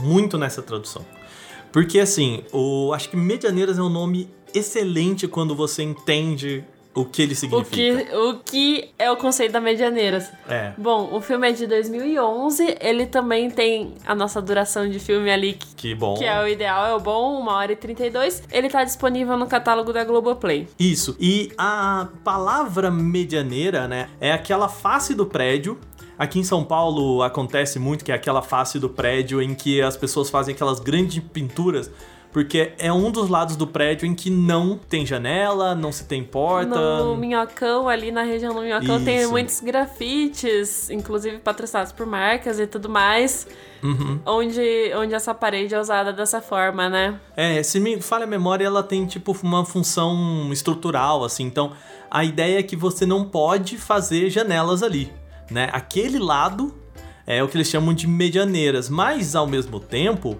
muito 0.00 0.36
nessa 0.36 0.62
tradução. 0.62 1.04
Porque 1.72 2.00
assim, 2.00 2.42
o, 2.52 2.92
acho 2.92 3.08
que 3.08 3.16
Medianeiras 3.16 3.78
é 3.78 3.82
um 3.82 3.88
nome 3.88 4.28
excelente 4.52 5.28
quando 5.28 5.54
você 5.54 5.84
entende 5.84 6.64
o 6.94 7.04
que 7.04 7.22
ele 7.22 7.34
significa. 7.34 7.66
O 7.66 7.68
que, 7.68 8.16
o 8.16 8.38
que 8.38 8.90
é 8.98 9.10
o 9.10 9.16
conceito 9.16 9.52
da 9.52 9.60
Medianeiras. 9.60 10.30
É. 10.48 10.72
Bom, 10.76 11.10
o 11.12 11.20
filme 11.20 11.48
é 11.48 11.52
de 11.52 11.66
2011, 11.66 12.76
ele 12.80 13.06
também 13.06 13.50
tem 13.50 13.94
a 14.04 14.14
nossa 14.14 14.42
duração 14.42 14.88
de 14.88 14.98
filme 14.98 15.30
ali. 15.30 15.54
Que, 15.54 15.74
que 15.74 15.94
bom. 15.94 16.14
Que 16.14 16.24
é 16.24 16.42
o 16.42 16.48
ideal, 16.48 16.86
é 16.86 16.94
o 16.94 17.00
bom, 17.00 17.42
1 17.42 17.48
hora 17.48 17.72
e 17.72 17.76
32. 17.76 18.42
Ele 18.50 18.68
tá 18.68 18.84
disponível 18.84 19.36
no 19.36 19.46
catálogo 19.46 19.92
da 19.92 20.04
Globoplay. 20.04 20.68
Isso. 20.78 21.16
E 21.20 21.52
a 21.56 22.08
palavra 22.24 22.90
medianeira, 22.90 23.86
né, 23.86 24.08
é 24.20 24.32
aquela 24.32 24.68
face 24.68 25.14
do 25.14 25.26
prédio 25.26 25.78
Aqui 26.20 26.38
em 26.38 26.44
São 26.44 26.62
Paulo 26.62 27.22
acontece 27.22 27.78
muito 27.78 28.04
que 28.04 28.12
é 28.12 28.14
aquela 28.14 28.42
face 28.42 28.78
do 28.78 28.90
prédio 28.90 29.40
em 29.40 29.54
que 29.54 29.80
as 29.80 29.96
pessoas 29.96 30.28
fazem 30.28 30.54
aquelas 30.54 30.78
grandes 30.78 31.24
pinturas 31.32 31.90
porque 32.32 32.72
é 32.78 32.92
um 32.92 33.10
dos 33.10 33.28
lados 33.28 33.56
do 33.56 33.66
prédio 33.66 34.06
em 34.06 34.14
que 34.14 34.30
não 34.30 34.78
tem 34.78 35.04
janela, 35.04 35.74
não 35.74 35.90
se 35.90 36.04
tem 36.04 36.22
porta. 36.22 37.04
No 37.04 37.16
Minhocão, 37.16 37.88
ali 37.88 38.12
na 38.12 38.22
região 38.22 38.54
do 38.54 38.60
Minhocão, 38.60 38.96
Isso. 38.96 39.04
tem 39.04 39.26
muitos 39.26 39.60
grafites, 39.60 40.88
inclusive 40.90 41.38
patrocinados 41.38 41.90
por 41.90 42.06
marcas 42.06 42.60
e 42.60 42.66
tudo 42.66 42.88
mais. 42.88 43.48
Uhum. 43.82 44.20
Onde, 44.24 44.92
onde 44.94 45.14
essa 45.14 45.34
parede 45.34 45.74
é 45.74 45.80
usada 45.80 46.12
dessa 46.12 46.40
forma, 46.40 46.88
né? 46.88 47.18
É, 47.36 47.62
se 47.62 47.80
me 47.80 48.00
falha 48.00 48.24
a 48.24 48.26
memória, 48.28 48.64
ela 48.64 48.82
tem 48.82 49.06
tipo 49.06 49.36
uma 49.42 49.64
função 49.64 50.50
estrutural, 50.52 51.24
assim. 51.24 51.44
Então, 51.44 51.72
a 52.10 52.24
ideia 52.24 52.58
é 52.60 52.62
que 52.62 52.76
você 52.76 53.04
não 53.04 53.24
pode 53.24 53.76
fazer 53.76 54.30
janelas 54.30 54.82
ali, 54.82 55.10
né? 55.50 55.68
Aquele 55.72 56.18
lado 56.18 56.74
É 57.26 57.44
o 57.44 57.48
que 57.48 57.56
eles 57.56 57.68
chamam 57.68 57.94
de 57.94 58.08
medianeiras, 58.08 58.88
mas 58.88 59.36
ao 59.36 59.46
mesmo 59.46 59.78
tempo, 59.78 60.36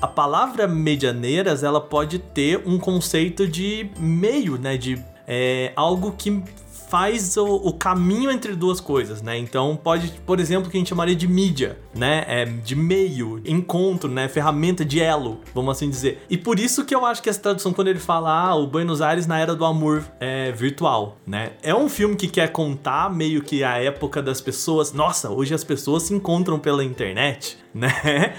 a 0.00 0.06
palavra 0.06 0.66
medianeiras 0.66 1.62
ela 1.62 1.80
pode 1.80 2.18
ter 2.18 2.62
um 2.64 2.78
conceito 2.78 3.46
de 3.46 3.90
meio, 3.98 4.56
né? 4.56 4.76
De 4.76 5.02
é, 5.26 5.72
algo 5.76 6.12
que 6.16 6.42
faz 6.88 7.36
o, 7.36 7.44
o, 7.44 7.72
caminho 7.74 8.30
entre 8.30 8.56
duas 8.56 8.80
coisas, 8.80 9.20
né? 9.20 9.36
Então 9.36 9.76
pode, 9.76 10.10
por 10.24 10.40
exemplo, 10.40 10.70
que 10.70 10.76
a 10.76 10.80
gente 10.80 10.88
chamaria 10.88 11.14
de 11.14 11.28
mídia, 11.28 11.78
né? 11.94 12.24
É, 12.26 12.44
de 12.46 12.74
meio, 12.74 13.42
encontro, 13.44 14.10
né? 14.10 14.26
Ferramenta 14.26 14.84
de 14.84 15.00
elo, 15.00 15.40
vamos 15.54 15.76
assim 15.76 15.90
dizer. 15.90 16.24
E 16.30 16.38
por 16.38 16.58
isso 16.58 16.84
que 16.86 16.94
eu 16.94 17.04
acho 17.04 17.22
que 17.22 17.28
essa 17.28 17.40
tradução, 17.40 17.74
quando 17.74 17.88
ele 17.88 17.98
fala 17.98 18.30
ah, 18.30 18.54
o 18.54 18.66
Buenos 18.66 19.02
Aires 19.02 19.26
na 19.26 19.38
era 19.38 19.54
do 19.54 19.66
amor 19.66 20.02
é, 20.18 20.50
virtual, 20.52 21.18
né? 21.26 21.52
É 21.62 21.74
um 21.74 21.88
filme 21.90 22.16
que 22.16 22.26
quer 22.26 22.50
contar 22.50 23.12
meio 23.12 23.42
que 23.42 23.62
a 23.62 23.76
época 23.76 24.22
das 24.22 24.40
pessoas. 24.40 24.92
Nossa, 24.92 25.28
hoje 25.30 25.52
as 25.52 25.64
pessoas 25.64 26.04
se 26.04 26.14
encontram 26.14 26.58
pela 26.58 26.82
internet, 26.82 27.58
né? 27.74 28.34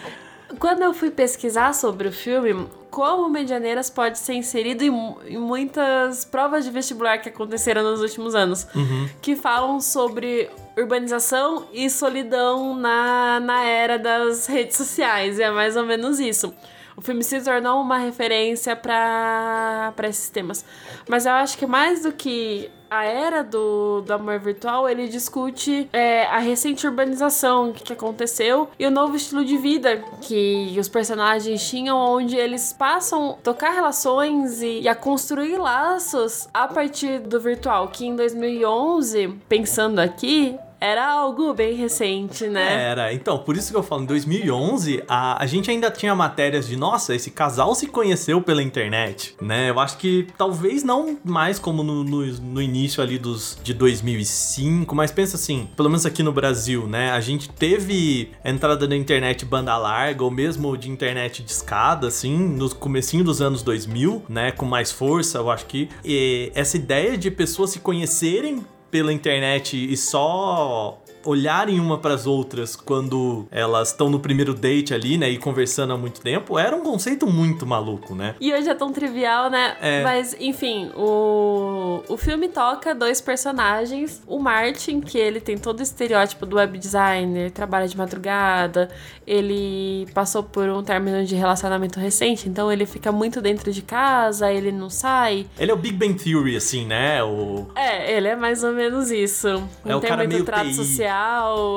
Quando 0.58 0.82
eu 0.82 0.94
fui 0.94 1.12
pesquisar 1.12 1.74
sobre 1.74 2.08
o 2.08 2.12
filme, 2.12 2.68
como 2.90 3.30
Medianeiras 3.30 3.90
pode 3.90 4.18
ser 4.18 4.34
inserido 4.34 4.84
em, 4.84 5.16
em, 5.28 5.38
muitas 5.38 6.26
provas 6.26 6.66
de 6.66 6.72
vestibular 6.72 7.20
que 7.20 7.30
aconteceram 7.30 7.84
nos 7.84 8.02
últimos 8.02 8.34
anos, 8.34 8.66
uhum. 8.74 9.08
que 9.22 9.36
falam 9.36 9.80
sobre 9.80 10.50
urbanização 10.78 11.68
e 11.72 11.90
solidão 11.90 12.76
na, 12.76 13.40
na 13.40 13.64
era 13.64 14.00
das 14.00 14.48
redes 14.48 14.76
sociais. 14.76 15.40
É 15.40 15.52
mais 15.52 15.78
ou 15.78 15.86
menos 15.86 16.20
isso 16.20 16.54
o 17.00 17.02
filme 17.02 17.24
se 17.24 17.40
tornou 17.40 17.82
uma 17.82 17.98
referência 17.98 18.76
para 18.76 19.94
esses 20.10 20.30
temas. 20.30 20.66
Mas 21.08 21.26
eu 21.26 21.32
acho 21.32 21.58
que 21.58 21.66
mais 21.66 22.04
do 22.04 22.12
que 22.12 22.70
a 22.90 23.04
era 23.04 23.44
do, 23.44 24.02
do 24.02 24.14
amor 24.14 24.40
virtual, 24.40 24.90
ele 24.90 25.08
discute 25.08 25.88
é, 25.94 26.24
a 26.26 26.40
recente 26.40 26.86
urbanização 26.88 27.72
que, 27.72 27.94
aconteceu 27.94 28.70
e 28.78 28.86
o 28.86 28.92
novo 28.92 29.16
estilo 29.16 29.44
de 29.44 29.58
vida 29.58 29.98
que 30.22 30.76
os 30.80 30.88
personagens 30.88 31.68
tinham, 31.68 31.98
onde 31.98 32.36
eles 32.36 32.72
passam 32.72 33.32
a 33.32 33.34
tocar 33.34 33.72
relações 33.72 34.62
e, 34.62 34.82
e 34.82 34.88
a 34.88 34.96
construir 34.96 35.58
laços 35.58 36.48
a 36.54 36.68
partir 36.68 37.20
do 37.20 37.40
virtual. 37.40 37.88
Que 37.90 38.06
em 38.06 38.16
2011, 38.16 39.36
pensando 39.48 40.00
aqui, 40.00 40.58
era 40.80 41.12
algo 41.12 41.54
bem 41.54 41.76
recente, 41.76 42.48
né? 42.48 42.84
Era. 42.84 43.14
Então, 43.14 43.38
por 43.40 43.58
isso 43.58 43.72
que 43.72 43.78
eu 43.78 43.84
falo, 43.84 44.04
em 44.04 44.06
2011, 44.06 45.04
a, 45.08 45.42
a 45.42 45.46
gente 45.46 45.70
ainda 45.70 45.92
tinha 45.92 46.16
matérias 46.16 46.68
de, 46.68 46.78
nossa, 46.78 47.14
esse 47.14 47.32
casal 47.32 47.76
se 47.76 47.88
conheceu 47.88 48.42
pela 48.42 48.64
internet, 48.64 49.36
né? 49.42 49.70
Eu 49.70 49.80
acho 49.80 49.98
que 49.98 50.28
talvez 50.38 50.84
não 50.84 51.18
mais 51.24 51.60
como 51.60 51.84
no, 51.84 52.04
no, 52.04 52.26
no 52.26 52.62
início 52.62 53.04
ali 53.04 53.18
dos 53.18 53.58
de 53.64 53.74
2005, 53.74 54.96
mas 54.96 55.12
pensa 55.12 55.36
assim, 55.36 55.68
pelo 55.76 55.90
menos 55.90 56.06
aqui 56.06 56.24
no 56.24 56.32
Brasil, 56.32 56.88
né? 56.88 57.12
A 57.12 57.20
gente 57.20 57.50
teve 57.50 58.32
entrada 58.44 58.88
na 58.88 58.96
internet 58.96 59.46
banda 59.46 59.76
larga 59.78 60.24
ou 60.24 60.32
mesmo 60.32 60.78
de 60.78 60.90
internet 60.90 61.44
de 61.44 61.52
escada, 61.52 62.08
assim, 62.08 62.38
no 62.38 62.74
comecinho 62.76 63.24
dos 63.24 63.42
anos 63.42 63.62
2000, 63.64 64.24
né? 64.30 64.52
Com 64.52 64.66
mais 64.66 64.92
força, 64.92 65.40
eu 65.40 65.50
acho 65.50 65.66
que. 65.66 65.90
E 66.06 66.52
essa 66.56 66.78
ideia 66.78 67.18
de 67.18 67.30
pessoas 67.30 67.72
se 67.72 67.80
conhecerem 67.80 68.64
pela 68.90 69.14
internet 69.14 69.76
e 69.76 69.96
só 69.96 71.02
olharem 71.24 71.80
uma 71.80 71.98
para 71.98 72.14
as 72.14 72.26
outras 72.26 72.76
quando 72.76 73.46
elas 73.52 73.90
estão 73.90 74.10
no 74.10 74.20
primeiro 74.20 74.54
date 74.54 74.94
ali, 74.94 75.18
né, 75.18 75.30
e 75.30 75.38
conversando 75.38 75.94
há 75.94 75.98
muito 75.98 76.22
tempo, 76.22 76.58
era 76.58 76.76
um 76.76 76.82
conceito 76.82 77.28
muito 77.28 77.66
maluco, 77.66 78.16
né? 78.16 78.36
E 78.40 78.54
hoje 78.54 78.70
é 78.70 78.76
tão 78.76 78.92
trivial, 78.92 79.50
né? 79.50 79.76
É. 79.82 80.04
Mas, 80.04 80.36
enfim, 80.40 80.92
o, 80.96 82.04
o 82.08 82.18
filme 82.18 82.48
toca 82.48 82.94
dois 82.94 83.22
personagens. 83.22 84.22
O 84.28 84.40
Martin, 84.40 85.02
que 85.02 85.18
ele 85.18 85.40
tem 85.40 85.58
todo 85.58 85.80
o 85.80 85.84
estereótipo 85.84 86.46
do 86.46 86.56
web 86.56 86.78
designer, 86.78 87.52
trabalha 87.52 87.88
de 87.88 87.98
madrugada, 87.98 88.90
ele 89.26 90.08
passou 90.14 90.42
por 90.42 90.68
um 90.70 90.84
término 90.84 91.24
de 91.24 91.36
relacionamento 91.36 92.00
recente, 92.00 92.50
então 92.50 92.72
ele 92.72 92.86
fica 92.86 93.12
muito 93.12 93.42
dentro 93.42 93.72
de 93.72 93.82
casa, 93.82 94.52
ele 94.52 94.72
não 94.72 94.90
sai. 94.90 95.46
Ele 95.60 95.72
é 95.72 95.74
o 95.74 95.78
Big 95.78 95.96
Bang 95.96 96.14
Theory, 96.14 96.56
assim, 96.56 96.86
né? 96.86 97.24
O... 97.24 97.68
É, 97.76 98.16
ele 98.16 98.28
é 98.28 98.36
mais 98.36 98.64
ou 98.64 98.72
menos 98.72 99.12
isso. 99.12 99.48
É 99.86 99.96
o 99.96 100.02
cara 100.02 100.28
meio 100.28 100.44
trato 100.44 100.70
TI. 100.70 100.74
social, 100.74 101.09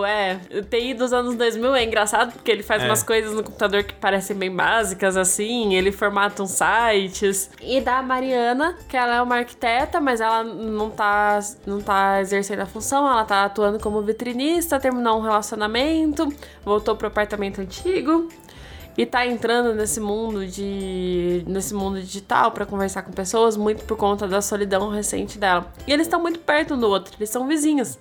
é. 0.06 0.38
O 0.58 0.62
TI 0.62 0.94
dos 0.94 1.12
anos 1.12 1.34
2000 1.34 1.74
é 1.74 1.84
engraçado 1.84 2.32
porque 2.32 2.50
ele 2.50 2.62
faz 2.62 2.82
É. 2.82 2.86
umas 2.86 3.02
coisas 3.02 3.32
no 3.34 3.42
computador 3.42 3.82
que 3.84 3.94
parecem 3.94 4.36
bem 4.36 4.54
básicas, 4.54 5.16
assim, 5.16 5.74
ele 5.74 5.90
formata 5.92 6.42
uns 6.42 6.52
sites. 6.52 7.50
E 7.60 7.80
da 7.80 8.02
Mariana, 8.02 8.76
que 8.88 8.96
ela 8.96 9.16
é 9.16 9.22
uma 9.22 9.36
arquiteta, 9.36 10.00
mas 10.00 10.20
ela 10.20 10.42
não 10.44 10.90
tá, 10.90 11.38
não 11.66 11.80
tá 11.80 12.20
exercendo 12.20 12.60
a 12.60 12.66
função, 12.66 13.08
ela 13.08 13.24
tá 13.24 13.44
atuando 13.44 13.78
como 13.78 14.00
vitrinista, 14.02 14.78
terminou 14.78 15.18
um 15.18 15.22
relacionamento, 15.22 16.28
voltou 16.64 16.94
pro 16.96 17.08
apartamento 17.08 17.60
antigo 17.60 18.28
e 18.96 19.06
tá 19.06 19.26
entrando 19.26 19.74
nesse 19.74 20.00
mundo 20.00 20.46
de 20.46 21.42
nesse 21.46 21.72
mundo 21.74 22.00
digital 22.00 22.50
pra 22.52 22.66
conversar 22.66 23.02
com 23.02 23.12
pessoas 23.12 23.56
muito 23.56 23.84
por 23.84 23.96
conta 23.96 24.26
da 24.28 24.40
solidão 24.42 24.88
recente 24.90 25.38
dela. 25.38 25.72
E 25.86 25.92
eles 25.92 26.06
estão 26.06 26.20
muito 26.20 26.38
perto 26.40 26.74
um 26.74 26.78
do 26.78 26.88
outro, 26.88 27.14
eles 27.18 27.30
são 27.30 27.46
vizinhos. 27.48 27.98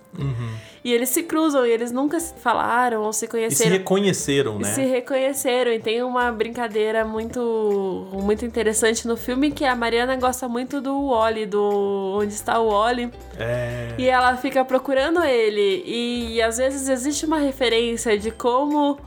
E 0.84 0.92
eles 0.92 1.10
se 1.10 1.24
cruzam 1.24 1.64
e 1.66 1.70
eles 1.70 1.92
nunca 1.92 2.20
se 2.20 2.34
falaram 2.36 3.04
ou 3.04 3.14
se 3.14 3.26
E 3.26 3.28
se 3.28 3.32
conheceram. 3.32 3.72
reconheceram, 3.72 4.56
E 4.58 4.64
né? 4.64 4.74
se 4.74 4.82
reconheceram 4.84 5.72
e 5.72 5.80
tem 5.80 6.02
uma 6.04 6.32
brincadeira 6.32 7.06
muito 7.06 8.08
muito 8.14 8.44
interessante 8.46 9.08
no 9.08 9.16
filme 9.16 9.52
que 9.52 9.64
a 9.64 9.76
Mariana 9.76 10.16
gosta 10.16 10.48
muito 10.48 10.82
do 10.82 11.10
Wally, 11.10 11.46
do 11.46 12.18
onde 12.20 12.34
está 12.34 12.60
o 12.60 12.70
Wally, 12.72 13.12
É... 13.38 13.94
e 13.98 14.08
ela 14.10 14.36
fica 14.38 14.66
procurando 14.66 15.24
ele. 15.24 15.84
E, 15.86 16.42
às 16.42 16.58
vezes 16.58 16.90
existe 16.90 17.26
uma 17.26 17.38
referência 17.38 18.18
de 18.18 18.32
como 18.32 18.98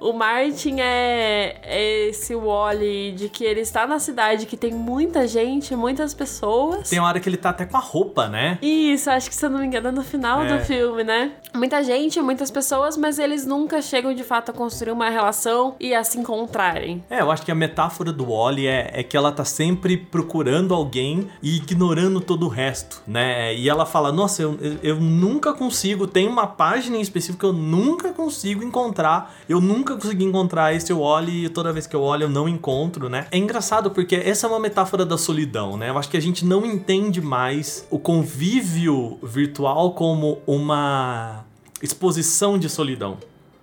o 0.00 0.12
Martin 0.12 0.80
é, 0.80 1.56
é 1.62 2.08
esse 2.08 2.34
Wally, 2.34 3.12
de 3.12 3.28
que 3.28 3.44
ele 3.44 3.60
está 3.60 3.86
na 3.86 3.98
cidade 3.98 4.46
que 4.46 4.56
tem 4.56 4.72
muita 4.72 5.26
gente, 5.26 5.74
muitas 5.76 6.12
pessoas. 6.14 6.88
Tem 6.90 6.98
uma 6.98 7.08
hora 7.08 7.20
que 7.20 7.28
ele 7.28 7.36
tá 7.36 7.50
até 7.50 7.64
com 7.64 7.76
a 7.76 7.80
roupa, 7.80 8.28
né? 8.28 8.58
Isso, 8.62 9.10
acho 9.10 9.28
que 9.28 9.34
se 9.34 9.44
eu 9.46 9.50
não 9.50 9.60
me 9.60 9.66
engano 9.66 9.88
é 9.88 9.92
no 9.92 10.02
final 10.02 10.42
É. 10.42 10.56
do 10.58 10.64
filme, 10.64 11.04
né? 11.04 11.32
Muita 11.54 11.82
gente, 11.82 12.20
muitas 12.20 12.50
pessoas, 12.50 12.96
mas 12.96 13.18
eles 13.18 13.44
nunca 13.46 13.80
chegam 13.82 14.14
de 14.14 14.24
fato 14.24 14.50
a 14.50 14.54
construir 14.54 14.92
uma 14.92 15.08
relação 15.10 15.74
e 15.78 15.94
a 15.94 16.02
se 16.02 16.18
encontrarem. 16.18 17.04
É, 17.10 17.20
eu 17.20 17.30
acho 17.30 17.44
que 17.44 17.50
a 17.50 17.54
metáfora 17.54 18.12
do 18.12 18.26
Wally 18.32 18.66
é, 18.66 18.90
é 18.94 19.02
que 19.02 19.16
ela 19.16 19.30
tá 19.30 19.44
sempre 19.44 19.96
procurando 19.96 20.74
alguém 20.74 21.28
e 21.42 21.56
ignorando 21.56 22.20
todo 22.20 22.46
o 22.46 22.48
resto, 22.48 23.02
né? 23.06 23.54
E 23.54 23.68
ela 23.68 23.84
fala: 23.86 24.10
Nossa, 24.10 24.42
eu, 24.42 24.58
eu, 24.60 24.78
eu 24.82 24.96
nunca 24.96 25.52
consigo, 25.52 26.06
tem 26.06 26.26
uma 26.26 26.46
página 26.46 26.96
em 26.96 27.00
específico 27.00 27.40
que 27.40 27.46
eu 27.46 27.52
nunca 27.52 28.12
consigo 28.12 28.64
encontrar, 28.64 29.34
eu 29.48 29.60
nunca 29.62 29.94
consegui 29.94 30.24
encontrar 30.24 30.74
esse 30.74 30.92
Wally 30.92 31.46
e 31.46 31.48
toda 31.48 31.72
vez 31.72 31.86
que 31.86 31.94
eu 31.96 32.02
olho 32.02 32.24
eu 32.24 32.28
não 32.28 32.48
encontro, 32.48 33.08
né? 33.08 33.26
É 33.30 33.38
engraçado 33.38 33.90
porque 33.90 34.16
essa 34.16 34.46
é 34.46 34.50
uma 34.50 34.60
metáfora 34.60 35.06
da 35.06 35.16
solidão, 35.16 35.76
né? 35.76 35.88
Eu 35.88 35.98
acho 35.98 36.08
que 36.08 36.16
a 36.16 36.20
gente 36.20 36.44
não 36.44 36.66
entende 36.66 37.20
mais 37.20 37.86
o 37.90 37.98
convívio 37.98 39.18
virtual 39.22 39.92
como 39.92 40.40
uma 40.46 41.44
exposição 41.80 42.58
de 42.58 42.68
solidão. 42.68 43.18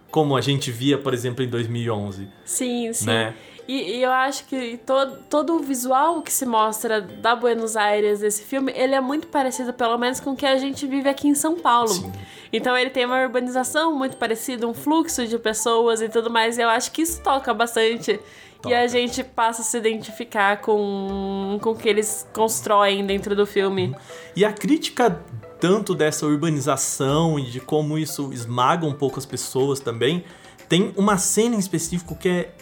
Como 0.10 0.36
a 0.36 0.42
gente 0.42 0.72
via, 0.72 0.98
por 0.98 1.14
exemplo, 1.14 1.44
em 1.44 1.48
2011 1.48 2.28
Sim, 2.44 2.92
sim. 2.92 3.06
né? 3.06 3.36
E, 3.70 3.98
e 3.98 4.02
eu 4.02 4.10
acho 4.10 4.46
que 4.46 4.80
todo, 4.84 5.18
todo 5.30 5.56
o 5.56 5.60
visual 5.60 6.24
que 6.24 6.34
se 6.34 6.44
mostra 6.44 7.00
da 7.00 7.36
Buenos 7.36 7.78
Aires 7.78 8.22
desse 8.22 8.42
filme, 8.42 8.74
ele 8.76 8.96
é 8.96 9.00
muito 9.00 9.28
parecido, 9.28 9.72
pelo 9.72 9.96
menos, 9.96 10.20
com 10.20 10.32
o 10.32 10.36
que 10.36 10.48
a 10.48 10.58
gente 10.58 10.88
vive 10.88 11.08
aqui 11.08 11.28
em 11.28 11.36
São 11.36 11.56
Paulo. 11.56 11.88
Sim. 11.88 12.12
Então 12.52 12.76
ele 12.76 12.90
tem 12.90 13.06
uma 13.06 13.22
urbanização 13.22 13.94
muito 13.96 14.18
parecida, 14.18 14.68
um 14.68 14.74
fluxo 14.74 15.28
de 15.28 15.38
pessoas 15.38 16.02
e 16.02 16.10
tudo 16.10 16.32
mais. 16.32 16.58
E 16.58 16.62
eu 16.62 16.68
acho 16.68 16.92
que 16.92 17.04
isso 17.04 17.22
toca 17.22 17.54
bastante. 17.54 18.20
E 18.66 18.74
a 18.74 18.80
Toca. 18.80 18.88
gente 18.88 19.24
passa 19.24 19.62
a 19.62 19.64
se 19.64 19.78
identificar 19.78 20.62
com, 20.62 21.60
com 21.62 21.70
o 21.70 21.76
que 21.76 21.88
eles 21.88 22.28
constroem 22.34 23.06
dentro 23.06 23.36
do 23.36 23.46
filme. 23.46 23.96
E 24.36 24.44
a 24.44 24.52
crítica 24.52 25.24
tanto 25.60 25.94
dessa 25.94 26.26
urbanização 26.26 27.38
e 27.38 27.44
de 27.44 27.60
como 27.60 28.00
isso 28.00 28.34
esmaga 28.34 28.88
um 28.88 28.94
pouco 28.94 29.20
as 29.20 29.28
pessoas 29.28 29.80
também, 29.80 30.24
tem 30.68 30.92
uma 30.98 31.20
cena 31.20 31.56
em 31.56 31.60
específico 31.60 32.16
que 32.16 32.30
é. 32.30 32.54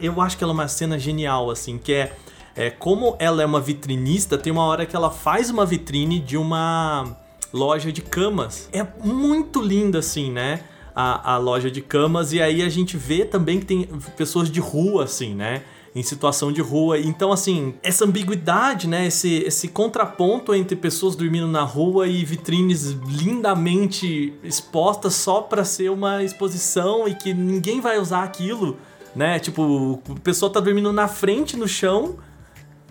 Eu 0.00 0.20
acho 0.20 0.36
que 0.36 0.44
ela 0.44 0.52
é 0.52 0.54
uma 0.54 0.68
cena 0.68 0.98
genial, 0.98 1.50
assim, 1.50 1.78
que 1.78 1.92
é. 1.92 2.16
é 2.54 2.70
como 2.70 3.16
ela 3.18 3.42
é 3.42 3.46
uma 3.46 3.60
vitrinista, 3.60 4.36
tem 4.36 4.52
uma 4.52 4.64
hora 4.64 4.86
que 4.86 4.94
ela 4.94 5.10
faz 5.10 5.50
uma 5.50 5.64
vitrine 5.64 6.18
de 6.18 6.36
uma 6.36 7.16
loja 7.52 7.92
de 7.92 8.02
camas. 8.02 8.68
É 8.72 8.86
muito 9.04 9.60
linda, 9.60 9.98
assim, 9.98 10.30
né? 10.30 10.60
A, 10.94 11.34
a 11.34 11.36
loja 11.38 11.70
de 11.70 11.82
camas, 11.82 12.32
e 12.32 12.40
aí 12.40 12.62
a 12.62 12.68
gente 12.68 12.96
vê 12.96 13.24
também 13.24 13.60
que 13.60 13.66
tem 13.66 13.86
pessoas 14.16 14.50
de 14.50 14.60
rua, 14.60 15.04
assim, 15.04 15.34
né? 15.34 15.62
em 15.96 16.02
situação 16.02 16.52
de 16.52 16.60
rua. 16.60 17.00
Então, 17.00 17.32
assim, 17.32 17.74
essa 17.82 18.04
ambiguidade, 18.04 18.86
né? 18.86 19.06
Esse, 19.06 19.36
esse 19.38 19.68
contraponto 19.68 20.54
entre 20.54 20.76
pessoas 20.76 21.16
dormindo 21.16 21.48
na 21.48 21.62
rua 21.62 22.06
e 22.06 22.22
vitrines 22.22 22.90
lindamente 23.08 24.34
expostas 24.44 25.14
só 25.14 25.40
para 25.40 25.64
ser 25.64 25.90
uma 25.90 26.22
exposição 26.22 27.08
e 27.08 27.14
que 27.14 27.32
ninguém 27.32 27.80
vai 27.80 27.98
usar 27.98 28.24
aquilo, 28.24 28.76
né? 29.16 29.38
Tipo, 29.38 30.00
a 30.10 30.20
pessoa 30.20 30.52
tá 30.52 30.60
dormindo 30.60 30.92
na 30.92 31.08
frente 31.08 31.56
no 31.56 31.66
chão 31.66 32.16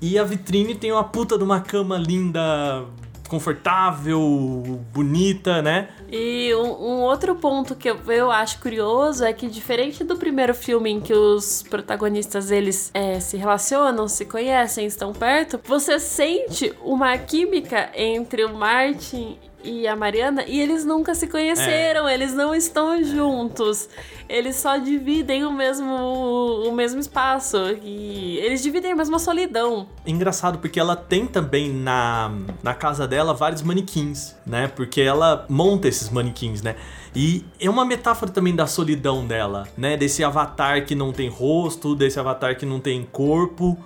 e 0.01 0.17
a 0.17 0.23
vitrine 0.23 0.75
tem 0.75 0.91
uma 0.91 1.03
puta 1.03 1.37
de 1.37 1.43
uma 1.43 1.61
cama 1.61 1.97
linda 1.97 2.83
confortável, 3.29 4.19
bonita, 4.93 5.61
né? 5.61 5.89
E 6.11 6.53
um, 6.55 6.67
um, 6.67 7.01
outro 7.01 7.35
ponto 7.35 7.75
que 7.75 7.89
eu, 7.89 7.97
eu 8.07 8.31
acho 8.31 8.59
curioso 8.59 9.23
é 9.23 9.33
que 9.33 9.47
diferente 9.47 10.03
do 10.03 10.15
primeiro 10.15 10.53
filme 10.53 10.91
em 10.91 11.01
que 11.01 11.13
os 11.13 11.63
protagonistas 11.63 12.51
eles 12.51 12.91
é, 12.93 13.19
se 13.19 13.37
relacionam, 13.37 14.07
se 14.07 14.25
conhecem, 14.25 14.85
estão 14.85 15.11
perto, 15.11 15.59
você 15.63 15.99
sente 15.99 16.73
uma 16.83 17.17
química 17.17 17.89
entre 17.95 18.45
o 18.45 18.55
Martin 18.55 19.39
e 19.65 19.87
a 19.87 19.95
Mariana 19.95 20.43
e 20.47 20.59
eles 20.61 20.85
nunca 20.85 21.15
se 21.15 21.27
conheceram, 21.27 22.07
é. 22.07 22.13
eles 22.13 22.33
não 22.33 22.53
estão 22.53 23.03
juntos. 23.03 23.89
Eles 24.29 24.55
só 24.55 24.77
dividem 24.77 25.43
o 25.45 25.51
mesmo 25.51 25.93
o 25.93 26.71
mesmo 26.71 26.99
espaço 26.99 27.57
e 27.83 28.37
eles 28.37 28.61
dividem 28.61 28.91
a 28.91 28.95
mesma 28.95 29.19
solidão. 29.19 29.87
Engraçado 30.05 30.59
porque 30.59 30.79
ela 30.79 30.95
tem 30.95 31.25
também 31.25 31.71
na 31.71 32.31
na 32.63 32.73
casa 32.73 33.07
dela 33.07 33.33
vários 33.33 33.61
manequins, 33.61 34.35
né? 34.45 34.67
Porque 34.67 35.01
ela 35.01 35.45
monta 35.49 35.87
esses 35.87 36.09
manequins, 36.09 36.61
né? 36.61 36.75
E 37.15 37.45
é 37.59 37.69
uma 37.69 37.85
metáfora 37.85 38.31
também 38.31 38.55
da 38.55 38.67
solidão 38.67 39.25
dela, 39.25 39.67
né? 39.77 39.97
Desse 39.97 40.23
avatar 40.23 40.85
que 40.85 40.93
não 40.93 41.11
tem 41.11 41.29
rosto, 41.29 41.95
desse 41.95 42.19
avatar 42.19 42.57
que 42.57 42.65
não 42.65 42.79
tem 42.79 43.03
corpo. 43.03 43.77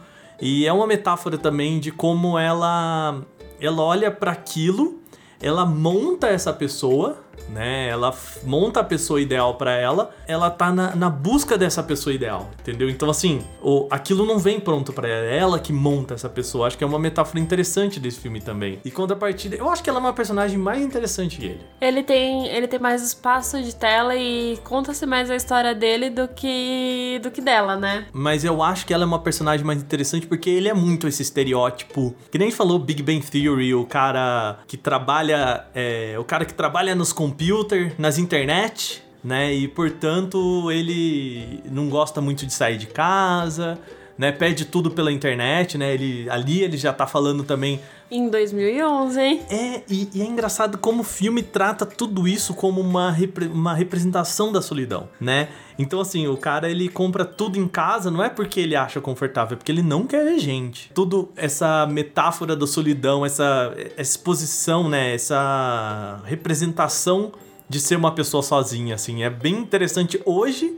E 0.42 0.66
é 0.66 0.74
uma 0.74 0.88
metáfora 0.88 1.38
também 1.38 1.80
de 1.80 1.92
como 1.92 2.38
ela 2.38 3.22
ela 3.62 3.82
olha 3.84 4.10
para 4.10 4.32
aquilo 4.32 4.99
ela 5.42 5.66
monta 5.66 6.28
essa 6.28 6.52
pessoa, 6.52 7.18
né? 7.50 7.88
Ela 7.88 8.14
monta 8.44 8.80
a 8.80 8.84
pessoa 8.84 9.22
ideal 9.22 9.56
para 9.56 9.74
ela, 9.74 10.12
ela 10.28 10.50
tá 10.50 10.72
na, 10.72 10.96
na, 10.96 11.10
busca 11.10 11.58
dessa 11.58 11.82
pessoa 11.82 12.14
ideal, 12.14 12.50
entendeu? 12.60 12.90
Então, 12.90 13.10
assim, 13.10 13.42
o, 13.62 13.88
aquilo 13.90 14.26
não 14.26 14.38
vem 14.38 14.60
pronto 14.60 14.92
para 14.94 15.08
ela, 15.08 15.26
é 15.26 15.38
ela 15.38 15.60
que 15.60 15.74
monta 15.74 16.14
essa 16.14 16.30
pessoa. 16.30 16.68
Acho 16.68 16.78
que 16.78 16.84
é 16.84 16.88
uma 16.88 17.00
metáfora 17.00 17.40
interessante 17.40 18.00
desse 18.00 18.20
filme 18.20 18.42
também. 18.42 18.80
E 18.84 18.92
contrapartida, 18.92 19.56
eu 19.56 19.70
acho 19.70 19.84
que 19.84 19.90
ela 19.90 20.00
é 20.00 20.02
uma 20.02 20.14
personagem 20.14 20.58
mais 20.58 20.82
interessante 20.82 21.38
que 21.38 21.46
ele. 21.46 21.62
Ele 21.82 22.04
tem, 22.04 22.48
ele 22.48 22.68
tem 22.68 22.80
mais 22.80 23.02
espaço 23.02 23.62
de 23.62 23.76
tela 23.76 24.16
e 24.16 24.58
conta-se 24.64 25.06
mais 25.06 25.30
a 25.32 25.36
história 25.36 25.74
dele 25.74 26.10
do 26.10 26.28
que, 26.28 27.20
do 27.22 27.32
que 27.32 27.42
dela, 27.42 27.76
né? 27.76 28.06
Mas 28.12 28.44
eu 28.44 28.62
acho 28.62 28.86
que 28.86 28.94
ela 28.94 29.04
é 29.04 29.08
uma 29.08 29.20
personagem 29.20 29.66
mais 29.66 29.82
interessante 29.82 30.28
porque 30.28 30.50
ele 30.50 30.68
é 30.68 30.74
muito 30.74 31.08
esse 31.08 31.22
estereótipo. 31.22 32.16
Que 32.32 32.38
nem 32.38 32.52
falou 32.52 32.80
Big 32.80 33.02
Bang 33.02 33.26
Theory, 33.26 33.74
o 33.74 33.86
cara 33.86 34.60
que 34.68 34.78
trabalha. 34.78 35.66
É, 35.74 36.16
o 36.18 36.24
cara 36.24 36.46
que 36.46 36.54
trabalha 36.54 36.96
nos 36.96 37.14
computer, 37.30 37.94
nas 37.98 38.18
internet, 38.18 39.04
né? 39.24 39.54
E 39.54 39.68
portanto 39.68 40.72
ele 40.72 41.62
não 41.66 41.90
gosta 41.90 42.20
muito 42.20 42.46
de 42.46 42.54
sair 42.54 42.78
de 42.78 42.88
casa, 42.88 43.80
né? 44.20 44.34
Pede 44.34 44.66
tudo 44.66 44.92
pela 44.92 45.14
internet, 45.14 45.78
né? 45.78 45.94
Ele 45.94 46.30
ali 46.30 46.62
ele 46.62 46.76
já 46.76 46.92
tá 46.92 47.08
falando 47.08 47.42
também 47.42 47.80
em 48.12 48.28
2011, 48.28 49.22
hein? 49.22 49.42
É, 49.50 49.82
e, 49.90 50.10
e, 50.14 50.22
é 50.22 50.26
engraçado 50.26 50.78
como 50.78 51.02
o 51.02 51.04
filme 51.06 51.42
trata 51.42 51.86
tudo 51.86 52.28
isso 52.28 52.54
como 52.54 52.82
uma, 52.82 53.12
repre 53.12 53.46
uma 53.46 53.74
representação 53.74 54.52
da 54.52 54.62
solidão, 54.62 55.08
né? 55.22 55.48
Então, 55.78 56.02
assim, 56.02 56.28
o 56.28 56.36
cara 56.36 56.70
ele 56.70 56.90
compra 56.90 57.24
tudo 57.24 57.58
em 57.58 57.68
casa, 57.68 58.12
não 58.12 58.22
é 58.22 58.28
porque 58.28 58.60
ele 58.60 58.76
acha 58.76 59.00
confortável, 59.00 59.54
é 59.54 59.58
porque 59.58 59.72
ele 59.72 59.84
não 59.84 60.06
quer 60.06 60.26
ver 60.26 60.40
gente. 60.40 60.92
Tudo, 60.94 61.30
essa 61.38 61.86
metáfora 61.86 62.58
da 62.58 62.68
solidão, 62.68 63.26
essa, 63.26 63.74
essa 63.96 64.02
exposição, 64.02 64.90
né? 64.90 65.14
Essa 65.14 66.20
representação 66.26 67.32
de 67.70 67.80
ser 67.80 67.96
uma 67.96 68.12
pessoa 68.12 68.44
sozinha, 68.44 68.96
assim. 68.96 69.24
É 69.24 69.30
bem 69.30 69.54
interessante 69.54 70.20
hoje 70.26 70.76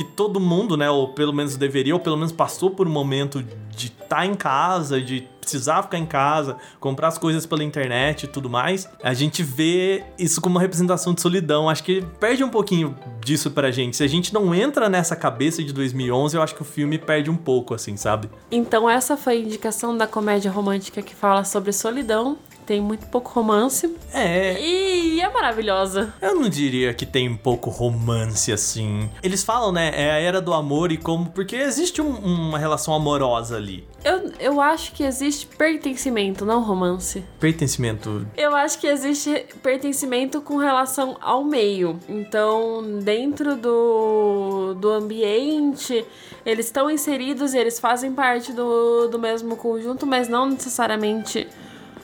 que 0.00 0.04
todo 0.04 0.40
mundo, 0.40 0.78
né, 0.78 0.88
ou 0.88 1.08
pelo 1.08 1.30
menos 1.30 1.58
deveria, 1.58 1.92
ou 1.92 2.00
pelo 2.00 2.16
menos 2.16 2.32
passou 2.32 2.70
por 2.70 2.88
um 2.88 2.90
momento 2.90 3.42
de 3.42 3.88
estar 3.88 4.06
tá 4.08 4.26
em 4.26 4.34
casa, 4.34 4.98
de 4.98 5.28
precisar 5.38 5.82
ficar 5.82 5.98
em 5.98 6.06
casa, 6.06 6.56
comprar 6.78 7.08
as 7.08 7.18
coisas 7.18 7.44
pela 7.44 7.62
internet 7.62 8.24
e 8.24 8.26
tudo 8.26 8.48
mais, 8.48 8.88
a 9.02 9.12
gente 9.12 9.42
vê 9.42 10.02
isso 10.18 10.40
como 10.40 10.54
uma 10.54 10.60
representação 10.60 11.12
de 11.12 11.20
solidão. 11.20 11.68
Acho 11.68 11.84
que 11.84 12.02
perde 12.18 12.42
um 12.42 12.48
pouquinho 12.48 12.96
disso 13.22 13.50
pra 13.50 13.70
gente. 13.70 13.94
Se 13.94 14.02
a 14.02 14.06
gente 14.06 14.32
não 14.32 14.54
entra 14.54 14.88
nessa 14.88 15.14
cabeça 15.14 15.62
de 15.62 15.70
2011, 15.70 16.34
eu 16.34 16.42
acho 16.42 16.54
que 16.54 16.62
o 16.62 16.64
filme 16.64 16.96
perde 16.96 17.30
um 17.30 17.36
pouco, 17.36 17.74
assim, 17.74 17.94
sabe? 17.98 18.30
Então, 18.50 18.88
essa 18.88 19.18
foi 19.18 19.34
a 19.34 19.40
indicação 19.40 19.94
da 19.94 20.06
comédia 20.06 20.50
romântica 20.50 21.02
que 21.02 21.14
fala 21.14 21.44
sobre 21.44 21.72
solidão 21.72 22.38
tem 22.70 22.80
muito 22.80 23.08
pouco 23.08 23.32
romance. 23.32 23.92
É. 24.14 24.56
E 24.62 25.20
é 25.20 25.28
maravilhosa. 25.28 26.14
Eu 26.22 26.36
não 26.36 26.48
diria 26.48 26.94
que 26.94 27.04
tem 27.04 27.34
pouco 27.34 27.68
romance 27.68 28.52
assim. 28.52 29.10
Eles 29.24 29.42
falam, 29.42 29.72
né? 29.72 29.90
É 29.92 30.12
a 30.12 30.20
era 30.20 30.40
do 30.40 30.54
amor 30.54 30.92
e 30.92 30.96
como. 30.96 31.30
Porque 31.30 31.56
existe 31.56 32.00
um, 32.00 32.10
uma 32.10 32.60
relação 32.60 32.94
amorosa 32.94 33.56
ali. 33.56 33.88
Eu, 34.04 34.30
eu 34.38 34.60
acho 34.60 34.92
que 34.92 35.02
existe 35.02 35.48
pertencimento, 35.48 36.46
não 36.46 36.62
romance. 36.62 37.24
Pertencimento. 37.40 38.24
Eu 38.36 38.54
acho 38.54 38.78
que 38.78 38.86
existe 38.86 39.46
pertencimento 39.60 40.40
com 40.40 40.56
relação 40.56 41.16
ao 41.20 41.42
meio. 41.42 41.98
Então, 42.08 43.00
dentro 43.02 43.56
do, 43.56 44.74
do 44.74 44.90
ambiente, 44.90 46.06
eles 46.46 46.66
estão 46.66 46.88
inseridos 46.88 47.52
e 47.52 47.58
eles 47.58 47.80
fazem 47.80 48.12
parte 48.12 48.52
do, 48.52 49.08
do 49.08 49.18
mesmo 49.18 49.56
conjunto, 49.56 50.06
mas 50.06 50.28
não 50.28 50.48
necessariamente 50.48 51.48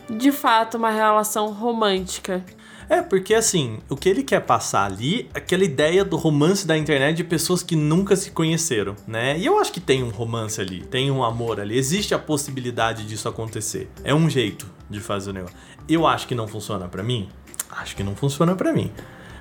de 0.08 0.32
fato 0.32 0.76
uma 0.76 0.90
relação 0.90 1.52
romântica. 1.52 2.44
É, 2.88 3.02
porque 3.02 3.34
assim, 3.34 3.78
o 3.88 3.96
que 3.96 4.08
ele 4.08 4.22
quer 4.22 4.40
passar 4.40 4.84
ali 4.84 5.28
é 5.34 5.38
aquela 5.38 5.64
ideia 5.64 6.04
do 6.04 6.16
romance 6.16 6.64
da 6.66 6.78
internet 6.78 7.16
de 7.16 7.24
pessoas 7.24 7.62
que 7.62 7.74
nunca 7.74 8.14
se 8.14 8.30
conheceram, 8.30 8.94
né? 9.08 9.36
E 9.36 9.44
eu 9.44 9.58
acho 9.58 9.72
que 9.72 9.80
tem 9.80 10.04
um 10.04 10.10
romance 10.10 10.60
ali, 10.60 10.82
tem 10.82 11.10
um 11.10 11.24
amor 11.24 11.58
ali, 11.58 11.76
existe 11.76 12.14
a 12.14 12.18
possibilidade 12.18 13.04
disso 13.04 13.28
acontecer. 13.28 13.90
É 14.04 14.14
um 14.14 14.30
jeito 14.30 14.66
de 14.88 15.00
fazer 15.00 15.30
o 15.30 15.32
negócio. 15.32 15.56
Eu 15.88 16.06
acho 16.06 16.28
que 16.28 16.34
não 16.34 16.46
funciona 16.46 16.86
para 16.86 17.02
mim? 17.02 17.28
Acho 17.68 17.96
que 17.96 18.04
não 18.04 18.14
funciona 18.14 18.54
para 18.54 18.72
mim. 18.72 18.92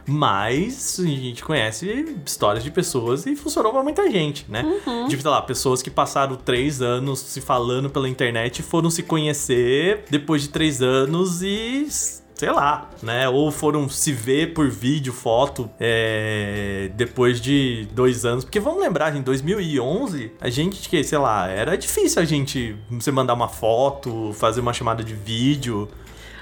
Mas 0.07 0.99
a 0.99 1.03
gente 1.03 1.43
conhece 1.43 2.15
histórias 2.25 2.63
de 2.63 2.69
pessoas 2.69 3.25
e 3.25 3.35
funcionou 3.35 3.71
pra 3.71 3.83
muita 3.83 4.09
gente, 4.09 4.45
né? 4.47 4.63
Uhum. 4.85 5.07
De, 5.07 5.19
sei 5.19 5.29
lá, 5.29 5.41
pessoas 5.41 5.81
que 5.81 5.89
passaram 5.89 6.35
três 6.35 6.81
anos 6.81 7.19
se 7.19 7.41
falando 7.41 7.89
pela 7.89 8.07
internet 8.07 8.61
foram 8.61 8.89
se 8.89 9.01
conhecer 9.01 10.05
depois 10.09 10.43
de 10.43 10.49
três 10.49 10.81
anos 10.81 11.41
e 11.41 11.87
sei 12.35 12.51
lá, 12.51 12.89
né? 13.01 13.27
Ou 13.29 13.49
foram 13.49 13.87
se 13.89 14.11
ver 14.11 14.53
por 14.53 14.69
vídeo, 14.69 15.13
foto, 15.13 15.69
é, 15.79 16.91
depois 16.93 17.39
de 17.39 17.87
dois 17.93 18.25
anos. 18.25 18.43
Porque 18.43 18.59
vamos 18.59 18.81
lembrar, 18.81 19.15
em 19.15 19.21
2011, 19.21 20.33
a 20.39 20.49
gente, 20.49 20.87
que, 20.89 21.03
sei 21.03 21.17
lá, 21.17 21.47
era 21.47 21.77
difícil 21.77 22.21
a 22.21 22.25
gente 22.25 22.75
você 22.91 23.11
mandar 23.11 23.33
uma 23.33 23.47
foto, 23.47 24.33
fazer 24.33 24.59
uma 24.59 24.73
chamada 24.73 25.03
de 25.03 25.13
vídeo. 25.13 25.89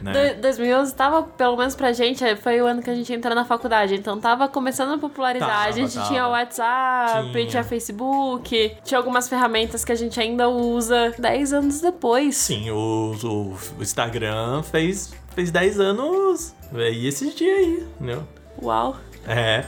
Né? 0.02 0.34
2011 0.34 0.96
tava, 0.96 1.24
pelo 1.24 1.58
menos 1.58 1.76
pra 1.76 1.94
gente, 1.94 2.24
foi 2.38 2.62
o 2.62 2.66
ano 2.66 2.82
que 2.82 2.90
a 2.90 2.96
gente 2.96 3.12
entrou 3.14 3.36
na 3.36 3.46
faculdade. 3.46 3.96
Então 3.96 4.20
tava 4.20 4.48
começando 4.48 4.94
a 4.94 4.98
popularizar. 4.98 5.50
Tava, 5.50 5.70
a 5.70 5.72
gente 5.72 5.94
tava. 5.94 6.08
tinha 6.08 6.28
o 6.28 6.32
WhatsApp, 6.32 7.32
tinha. 7.32 7.48
tinha 7.48 7.64
Facebook, 7.64 8.78
tinha 8.84 8.98
algumas 8.98 9.30
ferramentas 9.30 9.86
que 9.86 9.92
a 9.92 9.96
gente 9.96 10.20
ainda 10.20 10.50
usa 10.50 11.14
10 11.18 11.54
anos 11.54 11.82
depois. 11.82 12.36
Sim, 12.36 12.70
o, 12.72 13.16
o, 13.24 13.58
o 13.80 13.82
Instagram 13.82 14.64
fez, 14.64 15.14
fez 15.36 15.52
10 15.52 15.80
anos 15.80 16.56
e 16.74 17.08
esses 17.08 17.36
dias 17.36 17.58
aí, 17.58 17.88
entendeu? 17.96 18.24
Uau. 18.62 18.98
É. 19.28 19.66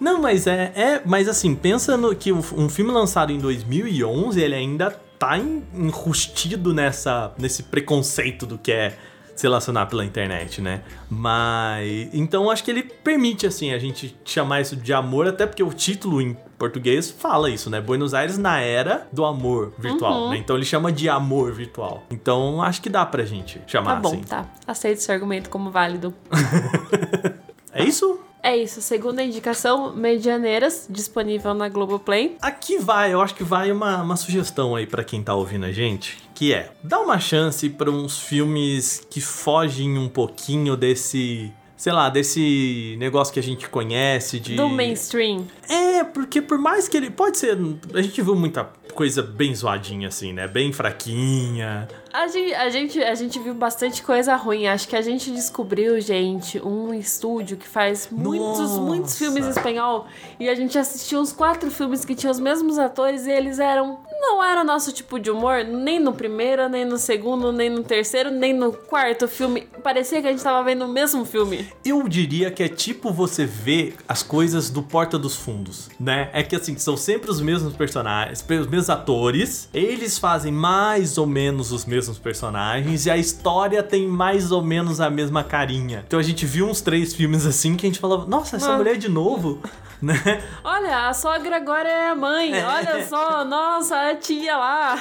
Não, 0.00 0.20
mas 0.20 0.46
é, 0.46 0.72
é. 0.74 1.02
Mas 1.04 1.28
assim, 1.28 1.54
pensa 1.54 1.96
no 1.96 2.14
que 2.14 2.32
um 2.32 2.68
filme 2.68 2.90
lançado 2.90 3.30
em 3.30 3.38
2011, 3.38 4.40
ele 4.40 4.54
ainda 4.54 4.90
tá 5.18 5.38
enrustido 5.38 6.72
nessa, 6.72 7.32
nesse 7.38 7.64
preconceito 7.64 8.46
do 8.46 8.56
que 8.56 8.72
é 8.72 8.96
se 9.40 9.46
relacionar 9.46 9.86
pela 9.86 10.04
internet, 10.04 10.60
né? 10.60 10.82
Mas. 11.08 12.10
Então 12.12 12.50
acho 12.50 12.62
que 12.62 12.70
ele 12.70 12.82
permite, 12.82 13.46
assim, 13.46 13.72
a 13.72 13.78
gente 13.78 14.14
chamar 14.24 14.60
isso 14.60 14.76
de 14.76 14.92
amor, 14.92 15.26
até 15.26 15.46
porque 15.46 15.62
o 15.62 15.72
título 15.72 16.20
em 16.20 16.36
português 16.58 17.10
fala 17.10 17.48
isso, 17.48 17.70
né? 17.70 17.80
Buenos 17.80 18.12
Aires 18.12 18.36
na 18.36 18.60
era 18.60 19.08
do 19.10 19.24
amor 19.24 19.72
virtual, 19.78 20.24
uhum. 20.24 20.30
né? 20.30 20.36
Então 20.36 20.56
ele 20.56 20.66
chama 20.66 20.92
de 20.92 21.08
amor 21.08 21.52
virtual. 21.52 22.02
Então 22.10 22.62
acho 22.62 22.82
que 22.82 22.90
dá 22.90 23.06
pra 23.06 23.24
gente 23.24 23.60
chamar 23.66 23.94
tá 23.94 24.00
bom, 24.00 24.08
assim. 24.10 24.22
Tá, 24.22 24.46
aceito 24.66 24.98
esse 24.98 25.10
argumento 25.10 25.48
como 25.48 25.70
válido. 25.70 26.14
é 27.72 27.82
isso? 27.82 28.20
É 28.42 28.56
isso, 28.56 28.80
segunda 28.80 29.22
indicação, 29.22 29.94
Medianeiras, 29.94 30.86
disponível 30.88 31.52
na 31.52 31.68
Globoplay. 31.68 32.36
Aqui 32.40 32.78
vai, 32.78 33.12
eu 33.12 33.20
acho 33.20 33.34
que 33.34 33.44
vai 33.44 33.70
uma, 33.70 34.02
uma 34.02 34.16
sugestão 34.16 34.74
aí 34.74 34.86
para 34.86 35.04
quem 35.04 35.22
tá 35.22 35.34
ouvindo 35.34 35.66
a 35.66 35.72
gente, 35.72 36.18
que 36.34 36.54
é, 36.54 36.72
dá 36.82 36.98
uma 37.00 37.18
chance 37.18 37.68
para 37.68 37.90
uns 37.90 38.18
filmes 38.18 39.06
que 39.10 39.20
fogem 39.20 39.98
um 39.98 40.08
pouquinho 40.08 40.76
desse 40.76 41.52
sei 41.80 41.94
lá, 41.94 42.10
desse 42.10 42.94
negócio 42.98 43.32
que 43.32 43.40
a 43.40 43.42
gente 43.42 43.66
conhece 43.66 44.38
de. 44.38 44.54
Do 44.54 44.68
mainstream. 44.68 45.46
É, 45.66 46.04
porque 46.04 46.42
por 46.42 46.58
mais 46.58 46.86
que 46.86 46.96
ele. 46.96 47.10
Pode 47.10 47.38
ser. 47.38 47.56
A 47.94 48.02
gente 48.02 48.20
viu 48.20 48.36
muita 48.36 48.64
coisa 48.92 49.22
bem 49.22 49.54
zoadinha, 49.54 50.08
assim, 50.08 50.30
né? 50.34 50.46
Bem 50.46 50.74
fraquinha. 50.74 51.88
A 52.12 52.26
gente, 52.26 52.54
a, 52.54 52.70
gente, 52.70 53.02
a 53.02 53.14
gente 53.14 53.38
viu 53.38 53.54
bastante 53.54 54.02
coisa 54.02 54.34
ruim. 54.34 54.66
Acho 54.66 54.88
que 54.88 54.96
a 54.96 55.02
gente 55.02 55.30
descobriu, 55.30 56.00
gente, 56.00 56.60
um 56.60 56.92
estúdio 56.92 57.56
que 57.56 57.68
faz 57.68 58.08
muitos, 58.10 58.58
Nossa. 58.58 58.80
muitos 58.80 59.16
filmes 59.16 59.46
em 59.46 59.50
espanhol. 59.50 60.06
E 60.38 60.48
a 60.48 60.54
gente 60.54 60.76
assistiu 60.76 61.20
uns 61.20 61.32
quatro 61.32 61.70
filmes 61.70 62.04
que 62.04 62.14
tinham 62.14 62.32
os 62.32 62.40
mesmos 62.40 62.78
atores 62.78 63.26
e 63.26 63.30
eles 63.30 63.58
eram 63.58 63.98
não 64.20 64.44
era 64.44 64.60
o 64.60 64.64
nosso 64.64 64.92
tipo 64.92 65.18
de 65.18 65.30
humor, 65.30 65.64
nem 65.64 65.98
no 65.98 66.12
primeiro, 66.12 66.68
nem 66.68 66.84
no 66.84 66.98
segundo, 66.98 67.50
nem 67.52 67.70
no 67.70 67.82
terceiro, 67.82 68.30
nem 68.30 68.52
no 68.52 68.72
quarto 68.72 69.26
filme. 69.26 69.62
Parecia 69.82 70.20
que 70.20 70.28
a 70.28 70.30
gente 70.30 70.42
tava 70.42 70.62
vendo 70.62 70.84
o 70.84 70.88
mesmo 70.88 71.24
filme. 71.24 71.66
Eu 71.84 72.06
diria 72.06 72.50
que 72.50 72.62
é 72.62 72.68
tipo 72.68 73.10
você 73.12 73.46
ver 73.46 73.96
as 74.06 74.22
coisas 74.22 74.68
do 74.70 74.82
Porta 74.82 75.18
dos 75.18 75.36
Fundos, 75.36 75.88
né? 75.98 76.28
É 76.32 76.42
que 76.42 76.54
assim, 76.54 76.76
são 76.76 76.96
sempre 76.96 77.30
os 77.30 77.40
mesmos 77.40 77.74
personagens, 77.74 78.44
os 78.48 78.66
mesmos 78.66 78.90
atores, 78.90 79.68
eles 79.72 80.18
fazem 80.18 80.52
mais 80.52 81.16
ou 81.16 81.26
menos 81.26 81.72
os 81.72 81.84
mesmos 81.84 82.18
personagens 82.18 83.06
e 83.06 83.10
a 83.10 83.16
história 83.16 83.82
tem 83.82 84.06
mais 84.06 84.52
ou 84.52 84.62
menos 84.62 85.00
a 85.00 85.08
mesma 85.08 85.42
carinha. 85.42 86.04
Então 86.06 86.18
a 86.18 86.22
gente 86.22 86.44
viu 86.44 86.66
uns 86.66 86.80
três 86.80 87.14
filmes 87.14 87.46
assim 87.46 87.76
que 87.76 87.86
a 87.86 87.88
gente 87.88 88.00
falava, 88.00 88.26
nossa, 88.26 88.56
essa 88.56 88.66
Mano. 88.66 88.78
mulher 88.78 88.96
de 88.96 89.08
novo, 89.08 89.60
né? 90.02 90.42
Olha, 90.62 91.08
a 91.08 91.14
sogra 91.14 91.56
agora 91.56 91.88
é 91.88 92.08
a 92.08 92.14
mãe. 92.14 92.52
É. 92.54 92.64
Olha 92.64 93.06
só, 93.06 93.44
nossa, 93.44 94.09
a 94.10 94.16
tia 94.16 94.56
lá. 94.56 94.98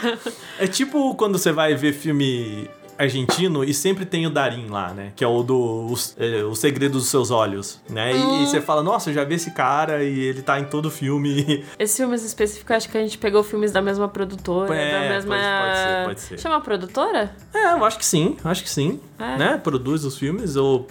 É 0.60 0.68
tipo 0.68 1.16
quando 1.16 1.38
você 1.38 1.52
vai 1.52 1.76
ver 1.76 1.94
filme 1.94 2.70
argentino 2.98 3.64
e 3.64 3.74
sempre 3.74 4.06
tem 4.06 4.28
o 4.28 4.30
Darim 4.30 4.68
lá, 4.68 4.94
né? 4.94 5.14
Que 5.16 5.24
é 5.24 5.28
o 5.28 5.42
do 5.42 5.86
os, 5.90 6.14
é, 6.20 6.44
o 6.44 6.54
Segredo 6.54 6.94
dos 6.98 7.08
Seus 7.08 7.32
Olhos, 7.32 7.80
né? 7.90 8.12
E, 8.14 8.44
e 8.44 8.46
você 8.46 8.60
fala, 8.60 8.84
nossa, 8.84 9.10
eu 9.10 9.14
já 9.14 9.24
vi 9.24 9.36
esse 9.36 9.52
cara 9.52 10.04
e 10.04 10.20
ele 10.20 10.42
tá 10.42 10.60
em 10.60 10.66
todo 10.66 10.92
filme. 10.92 11.64
Esses 11.80 11.96
filmes 11.96 12.24
específicos, 12.26 12.76
acho 12.76 12.90
que 12.90 12.98
a 12.98 13.02
gente 13.02 13.18
pegou 13.18 13.42
filmes 13.42 13.72
da 13.72 13.82
mesma 13.82 14.10
produtora, 14.10 14.76
É, 14.76 14.92
da 14.92 15.10
mesma. 15.16 15.34
pode- 15.36 15.48
pode 15.48 15.78
ser, 15.80 16.06
pode 16.06 16.20
ser. 16.22 16.40
Chama 16.40 16.60
produtora? 16.60 17.34
É, 17.54 17.72
eu 17.72 17.86
acho 17.86 17.98
que 17.98 18.06
sim, 18.06 18.36
acho 18.44 18.64
que 18.64 18.70
sim. 18.70 19.00
É. 19.18 19.38
Né? 19.38 19.58
Produz 19.64 20.04
os 20.04 20.18
filmes 20.18 20.58
ou, 20.58 20.86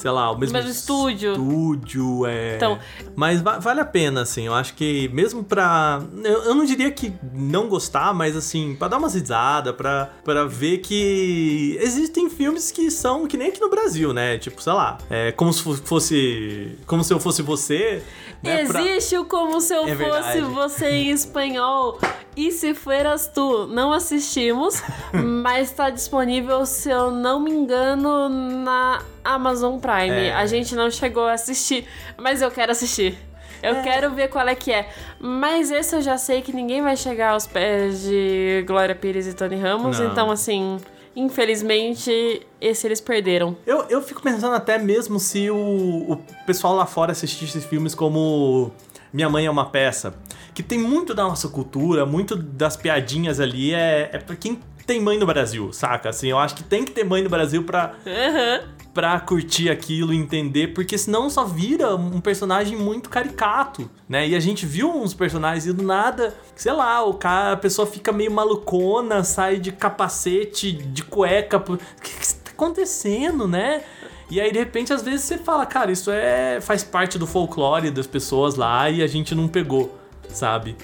sei 0.00 0.10
lá, 0.10 0.30
o 0.30 0.38
mesmo, 0.38 0.54
Mesmo 0.56 0.70
estúdio. 0.70 1.32
estúdio, 1.32 2.26
é. 2.26 2.56
Então- 2.56 2.78
Mas 3.14 3.42
va- 3.42 3.58
vale 3.58 3.80
a 3.80 3.84
pena, 3.84 4.22
assim. 4.22 4.46
Eu 4.46 4.54
acho 4.54 4.72
que 4.74 5.08
mesmo 5.12 5.44
pra. 5.44 6.02
Eu, 6.24 6.42
eu 6.44 6.54
não 6.54 6.64
diria 6.64 6.90
que 6.90 7.12
não 7.34 7.68
gostar, 7.68 8.14
mas 8.14 8.34
assim, 8.34 8.74
pra 8.78 8.88
dar 8.88 8.96
umas 8.98 9.14
risadas, 9.14 9.74
pra, 9.74 10.08
pra 10.24 10.44
ver 10.46 10.78
que 10.78 11.76
existem 11.80 12.30
filmes 12.30 12.70
que 12.70 12.90
são 12.90 13.26
que 13.26 13.36
nem 13.36 13.48
aqui 13.48 13.60
no 13.60 13.68
Brasil, 13.68 14.12
né? 14.14 14.38
Tipo, 14.38 14.62
sei 14.62 14.72
lá, 14.72 14.96
é 15.10 15.32
como 15.32 15.52
se 15.52 15.62
fo- 15.62 15.74
fosse. 15.84 16.78
Como 16.86 17.04
se 17.04 17.12
eu 17.12 17.20
fosse 17.20 17.42
você. 17.42 18.02
Né? 18.42 18.64
Pra- 18.66 18.82
Existe 18.82 19.16
o 19.18 19.24
Como 19.24 19.60
Se 19.60 19.74
Eu 19.74 19.84
É 19.86 19.94
Fosse 19.94 19.96
verdade. 19.96 20.40
Você 20.40 20.90
em 20.90 21.10
espanhol. 21.10 21.98
E 22.36 22.50
se 22.52 22.74
fueras 22.74 23.26
tu? 23.26 23.66
Não 23.66 23.92
assistimos, 23.92 24.82
mas 25.12 25.72
tá 25.72 25.90
disponível, 25.90 26.64
se 26.64 26.88
eu 26.88 27.10
não 27.10 27.40
me 27.40 27.50
engano, 27.50 28.28
na 28.28 29.02
Amazon 29.24 29.78
Prime. 29.78 30.28
É. 30.28 30.34
A 30.34 30.46
gente 30.46 30.74
não 30.74 30.90
chegou 30.90 31.24
a 31.26 31.32
assistir, 31.34 31.86
mas 32.16 32.40
eu 32.40 32.50
quero 32.50 32.72
assistir. 32.72 33.18
Eu 33.62 33.82
quero 33.82 34.10
ver 34.12 34.28
qual 34.28 34.48
é 34.48 34.54
que 34.54 34.72
é. 34.72 34.88
Mas 35.18 35.70
esse 35.70 35.94
eu 35.94 36.00
já 36.00 36.16
sei 36.16 36.40
que 36.40 36.50
ninguém 36.50 36.80
vai 36.80 36.96
chegar 36.96 37.32
aos 37.32 37.46
pés 37.46 38.04
de 38.04 38.64
Glória 38.66 38.94
Pires 38.94 39.26
e 39.26 39.34
Tony 39.34 39.56
Ramos. 39.56 39.98
Não. 39.98 40.06
Então, 40.06 40.30
assim, 40.30 40.78
infelizmente, 41.14 42.46
esse 42.60 42.86
eles 42.86 43.00
perderam. 43.00 43.56
Eu, 43.66 43.84
eu 43.88 44.02
fico 44.02 44.22
pensando 44.22 44.54
até 44.54 44.78
mesmo 44.78 45.18
se 45.18 45.50
o, 45.50 46.12
o 46.12 46.16
pessoal 46.46 46.74
lá 46.74 46.86
fora 46.86 47.12
assistisse 47.12 47.60
filmes 47.60 47.94
como 47.94 48.72
Minha 49.12 49.28
Mãe 49.28 49.46
é 49.46 49.50
uma 49.50 49.70
Peça, 49.70 50.14
que 50.54 50.62
tem 50.62 50.78
muito 50.78 51.14
da 51.14 51.24
nossa 51.24 51.48
cultura, 51.48 52.04
muito 52.06 52.36
das 52.36 52.76
piadinhas 52.76 53.40
ali, 53.40 53.74
é, 53.74 54.10
é 54.12 54.18
pra 54.18 54.36
quem 54.36 54.60
tem 54.90 55.00
mãe 55.00 55.16
no 55.16 55.24
Brasil, 55.24 55.72
saca? 55.72 56.08
Assim, 56.08 56.26
eu 56.30 56.38
acho 56.38 56.56
que 56.56 56.64
tem 56.64 56.84
que 56.84 56.90
ter 56.90 57.04
mãe 57.04 57.22
no 57.22 57.30
Brasil 57.30 57.62
pra, 57.62 57.94
Aham. 58.04 58.62
pra 58.92 59.20
curtir 59.20 59.70
aquilo, 59.70 60.12
entender, 60.12 60.74
porque 60.74 60.98
senão 60.98 61.30
só 61.30 61.44
vira 61.44 61.94
um 61.94 62.20
personagem 62.20 62.76
muito 62.76 63.08
caricato, 63.08 63.88
né? 64.08 64.26
E 64.26 64.34
a 64.34 64.40
gente 64.40 64.66
viu 64.66 64.90
uns 64.90 65.14
personagens 65.14 65.64
e 65.66 65.72
do 65.72 65.84
nada, 65.84 66.34
sei 66.56 66.72
lá, 66.72 67.04
o 67.04 67.14
cara, 67.14 67.52
a 67.52 67.56
pessoa 67.56 67.86
fica 67.86 68.10
meio 68.10 68.32
malucona, 68.32 69.22
sai 69.22 69.58
de 69.58 69.70
capacete, 69.70 70.72
de 70.72 71.04
cueca, 71.04 71.58
o 71.58 71.76
que, 72.02 72.10
que 72.10 72.34
tá 72.34 72.50
acontecendo, 72.50 73.46
né? 73.46 73.84
E 74.28 74.40
aí, 74.40 74.50
de 74.50 74.58
repente, 74.58 74.92
às 74.92 75.02
vezes 75.02 75.20
você 75.20 75.38
fala, 75.38 75.64
cara, 75.66 75.92
isso 75.92 76.10
é 76.10 76.60
faz 76.60 76.82
parte 76.82 77.16
do 77.16 77.28
folclore 77.28 77.92
das 77.92 78.08
pessoas 78.08 78.56
lá 78.56 78.90
e 78.90 79.04
a 79.04 79.06
gente 79.06 79.36
não 79.36 79.46
pegou, 79.46 79.96
sabe? 80.30 80.76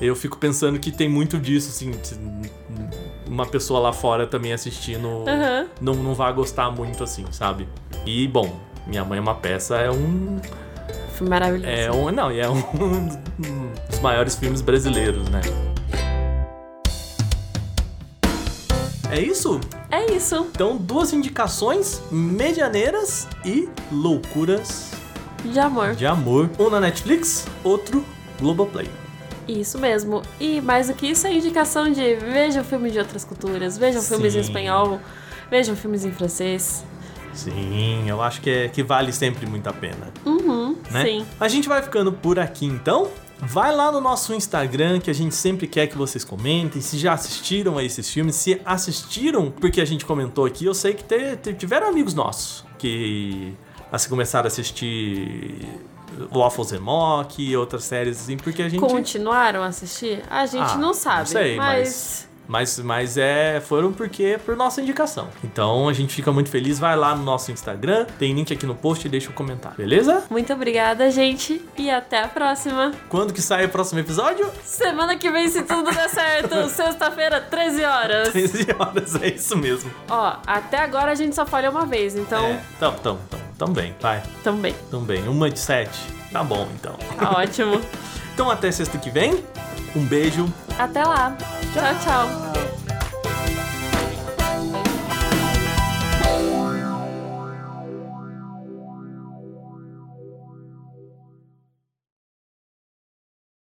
Eu 0.00 0.16
fico 0.16 0.36
pensando 0.38 0.76
que 0.80 0.90
tem 0.90 1.08
muito 1.08 1.38
disso, 1.38 1.68
assim, 1.68 1.92
uma 3.34 3.46
pessoa 3.46 3.80
lá 3.80 3.92
fora 3.92 4.26
também 4.26 4.52
assistindo 4.52 5.24
Aham. 5.26 5.66
não, 5.80 5.94
não 5.94 6.14
vai 6.14 6.32
gostar 6.32 6.70
muito 6.70 7.02
assim, 7.02 7.24
sabe? 7.32 7.68
E, 8.06 8.28
bom, 8.28 8.60
Minha 8.86 9.04
Mãe 9.04 9.18
é 9.18 9.20
uma 9.20 9.34
Peça 9.34 9.76
é 9.76 9.90
um. 9.90 10.40
Foi 11.14 11.28
maravilhoso. 11.28 11.68
É 11.68 11.90
um. 11.90 12.10
Não, 12.12 12.30
e 12.30 12.38
é 12.40 12.48
um 12.48 12.60
dos 13.90 13.98
maiores 14.00 14.36
filmes 14.36 14.60
brasileiros, 14.60 15.28
né? 15.28 15.40
É 19.10 19.20
isso? 19.20 19.60
É 19.90 20.10
isso. 20.12 20.46
Então, 20.52 20.76
duas 20.76 21.12
indicações 21.12 22.02
medianeiras 22.10 23.28
e 23.44 23.68
loucuras 23.92 24.92
De 25.44 25.58
amor. 25.58 25.94
de 25.94 26.06
amor. 26.06 26.50
Um 26.58 26.68
na 26.70 26.80
Netflix, 26.80 27.46
outro 27.62 28.04
Globoplay. 28.40 28.88
Isso 29.46 29.78
mesmo. 29.78 30.22
E 30.40 30.60
mais 30.60 30.88
do 30.88 30.94
que 30.94 31.06
isso, 31.06 31.26
é 31.26 31.32
indicação 31.34 31.90
de 31.90 32.14
vejam 32.16 32.64
filmes 32.64 32.92
de 32.92 32.98
outras 32.98 33.24
culturas, 33.24 33.76
vejam 33.78 34.00
filmes 34.02 34.34
em 34.34 34.38
Sim. 34.42 34.48
espanhol, 34.48 35.00
vejam 35.50 35.76
filmes 35.76 36.04
em 36.04 36.12
francês. 36.12 36.84
Sim, 37.32 38.08
eu 38.08 38.22
acho 38.22 38.40
que, 38.40 38.48
é, 38.50 38.68
que 38.68 38.82
vale 38.82 39.12
sempre 39.12 39.44
muito 39.46 39.66
a 39.68 39.72
pena. 39.72 40.12
Uhum, 40.24 40.76
né? 40.90 41.04
sim. 41.04 41.26
A 41.40 41.48
gente 41.48 41.68
vai 41.68 41.82
ficando 41.82 42.12
por 42.12 42.38
aqui 42.38 42.64
então. 42.66 43.08
Vai 43.46 43.74
lá 43.74 43.90
no 43.90 44.00
nosso 44.00 44.32
Instagram 44.32 45.00
que 45.00 45.10
a 45.10 45.12
gente 45.12 45.34
sempre 45.34 45.66
quer 45.66 45.88
que 45.88 45.98
vocês 45.98 46.24
comentem 46.24 46.80
se 46.80 46.96
já 46.96 47.12
assistiram 47.12 47.76
a 47.76 47.82
esses 47.84 48.08
filmes, 48.08 48.36
se 48.36 48.60
assistiram 48.64 49.50
porque 49.50 49.80
a 49.80 49.84
gente 49.84 50.06
comentou 50.06 50.46
aqui. 50.46 50.64
Eu 50.64 50.72
sei 50.72 50.94
que 50.94 51.02
te- 51.02 51.36
te- 51.36 51.52
tiveram 51.52 51.88
amigos 51.88 52.14
nossos 52.14 52.64
que 52.78 53.52
assim 53.90 54.08
começaram 54.08 54.46
a 54.46 54.48
assistir 54.48 55.66
Waffles 56.32 56.72
and 56.72 56.80
Mock 56.80 57.56
outras 57.56 57.84
séries 57.84 58.20
assim, 58.20 58.36
porque 58.36 58.62
a 58.62 58.68
gente 58.68 58.80
Continuaram 58.80 59.62
a 59.62 59.66
assistir? 59.66 60.22
A 60.30 60.46
gente 60.46 60.72
Ah, 60.72 60.76
não 60.76 60.94
sabe, 60.94 61.18
não 61.20 61.26
sei, 61.26 61.56
mas... 61.56 61.78
Mas, 61.88 62.28
mas 62.46 63.16
é, 63.16 63.60
foram 63.60 63.92
porque 63.92 64.38
por 64.44 64.56
nossa 64.56 64.80
indicação. 64.82 65.28
Então 65.42 65.88
a 65.88 65.92
gente 65.92 66.14
fica 66.14 66.30
muito 66.32 66.50
feliz. 66.50 66.78
Vai 66.78 66.96
lá 66.96 67.14
no 67.14 67.22
nosso 67.22 67.50
Instagram, 67.50 68.06
tem 68.18 68.32
link 68.34 68.52
aqui 68.52 68.66
no 68.66 68.74
post 68.74 69.06
e 69.06 69.10
deixa 69.10 69.30
o 69.30 69.32
comentário, 69.32 69.76
beleza? 69.76 70.24
Muito 70.30 70.52
obrigada, 70.52 71.10
gente, 71.10 71.60
e 71.78 71.90
até 71.90 72.22
a 72.22 72.28
próxima. 72.28 72.92
Quando 73.08 73.32
que 73.32 73.40
sai 73.42 73.64
o 73.64 73.68
próximo 73.68 74.00
episódio? 74.00 74.50
Semana 74.64 75.16
que 75.16 75.30
vem, 75.30 75.48
se 75.48 75.62
tudo 75.62 75.90
der 75.90 76.08
certo, 76.08 76.68
sexta-feira, 76.70 77.40
13 77.40 77.84
horas. 77.84 78.28
13 78.30 78.66
horas, 78.78 79.14
é 79.22 79.28
isso 79.28 79.56
mesmo. 79.56 79.90
Ó, 80.08 80.36
até 80.46 80.78
agora 80.78 81.12
a 81.12 81.14
gente 81.14 81.34
só 81.34 81.46
falhou 81.46 81.70
uma 81.72 81.86
vez, 81.86 82.14
então 82.14 82.44
É, 82.44 82.60
então, 82.76 82.94
então, 82.98 83.18
então, 83.28 83.40
também, 83.58 83.94
vai, 84.00 84.22
também. 84.42 84.74
também. 84.90 85.26
Uma 85.28 85.50
de 85.50 85.58
sete. 85.58 85.98
Tá 86.32 86.42
bom, 86.42 86.68
então. 86.74 86.94
Tá 87.18 87.30
ótimo. 87.38 87.80
Então 88.34 88.50
até 88.50 88.68
sexta 88.72 88.98
que 88.98 89.10
vem. 89.10 89.44
Um 89.96 90.04
beijo. 90.06 90.52
Até 90.78 91.04
lá. 91.04 91.36
Tchau, 91.72 91.94
tchau. 92.02 92.83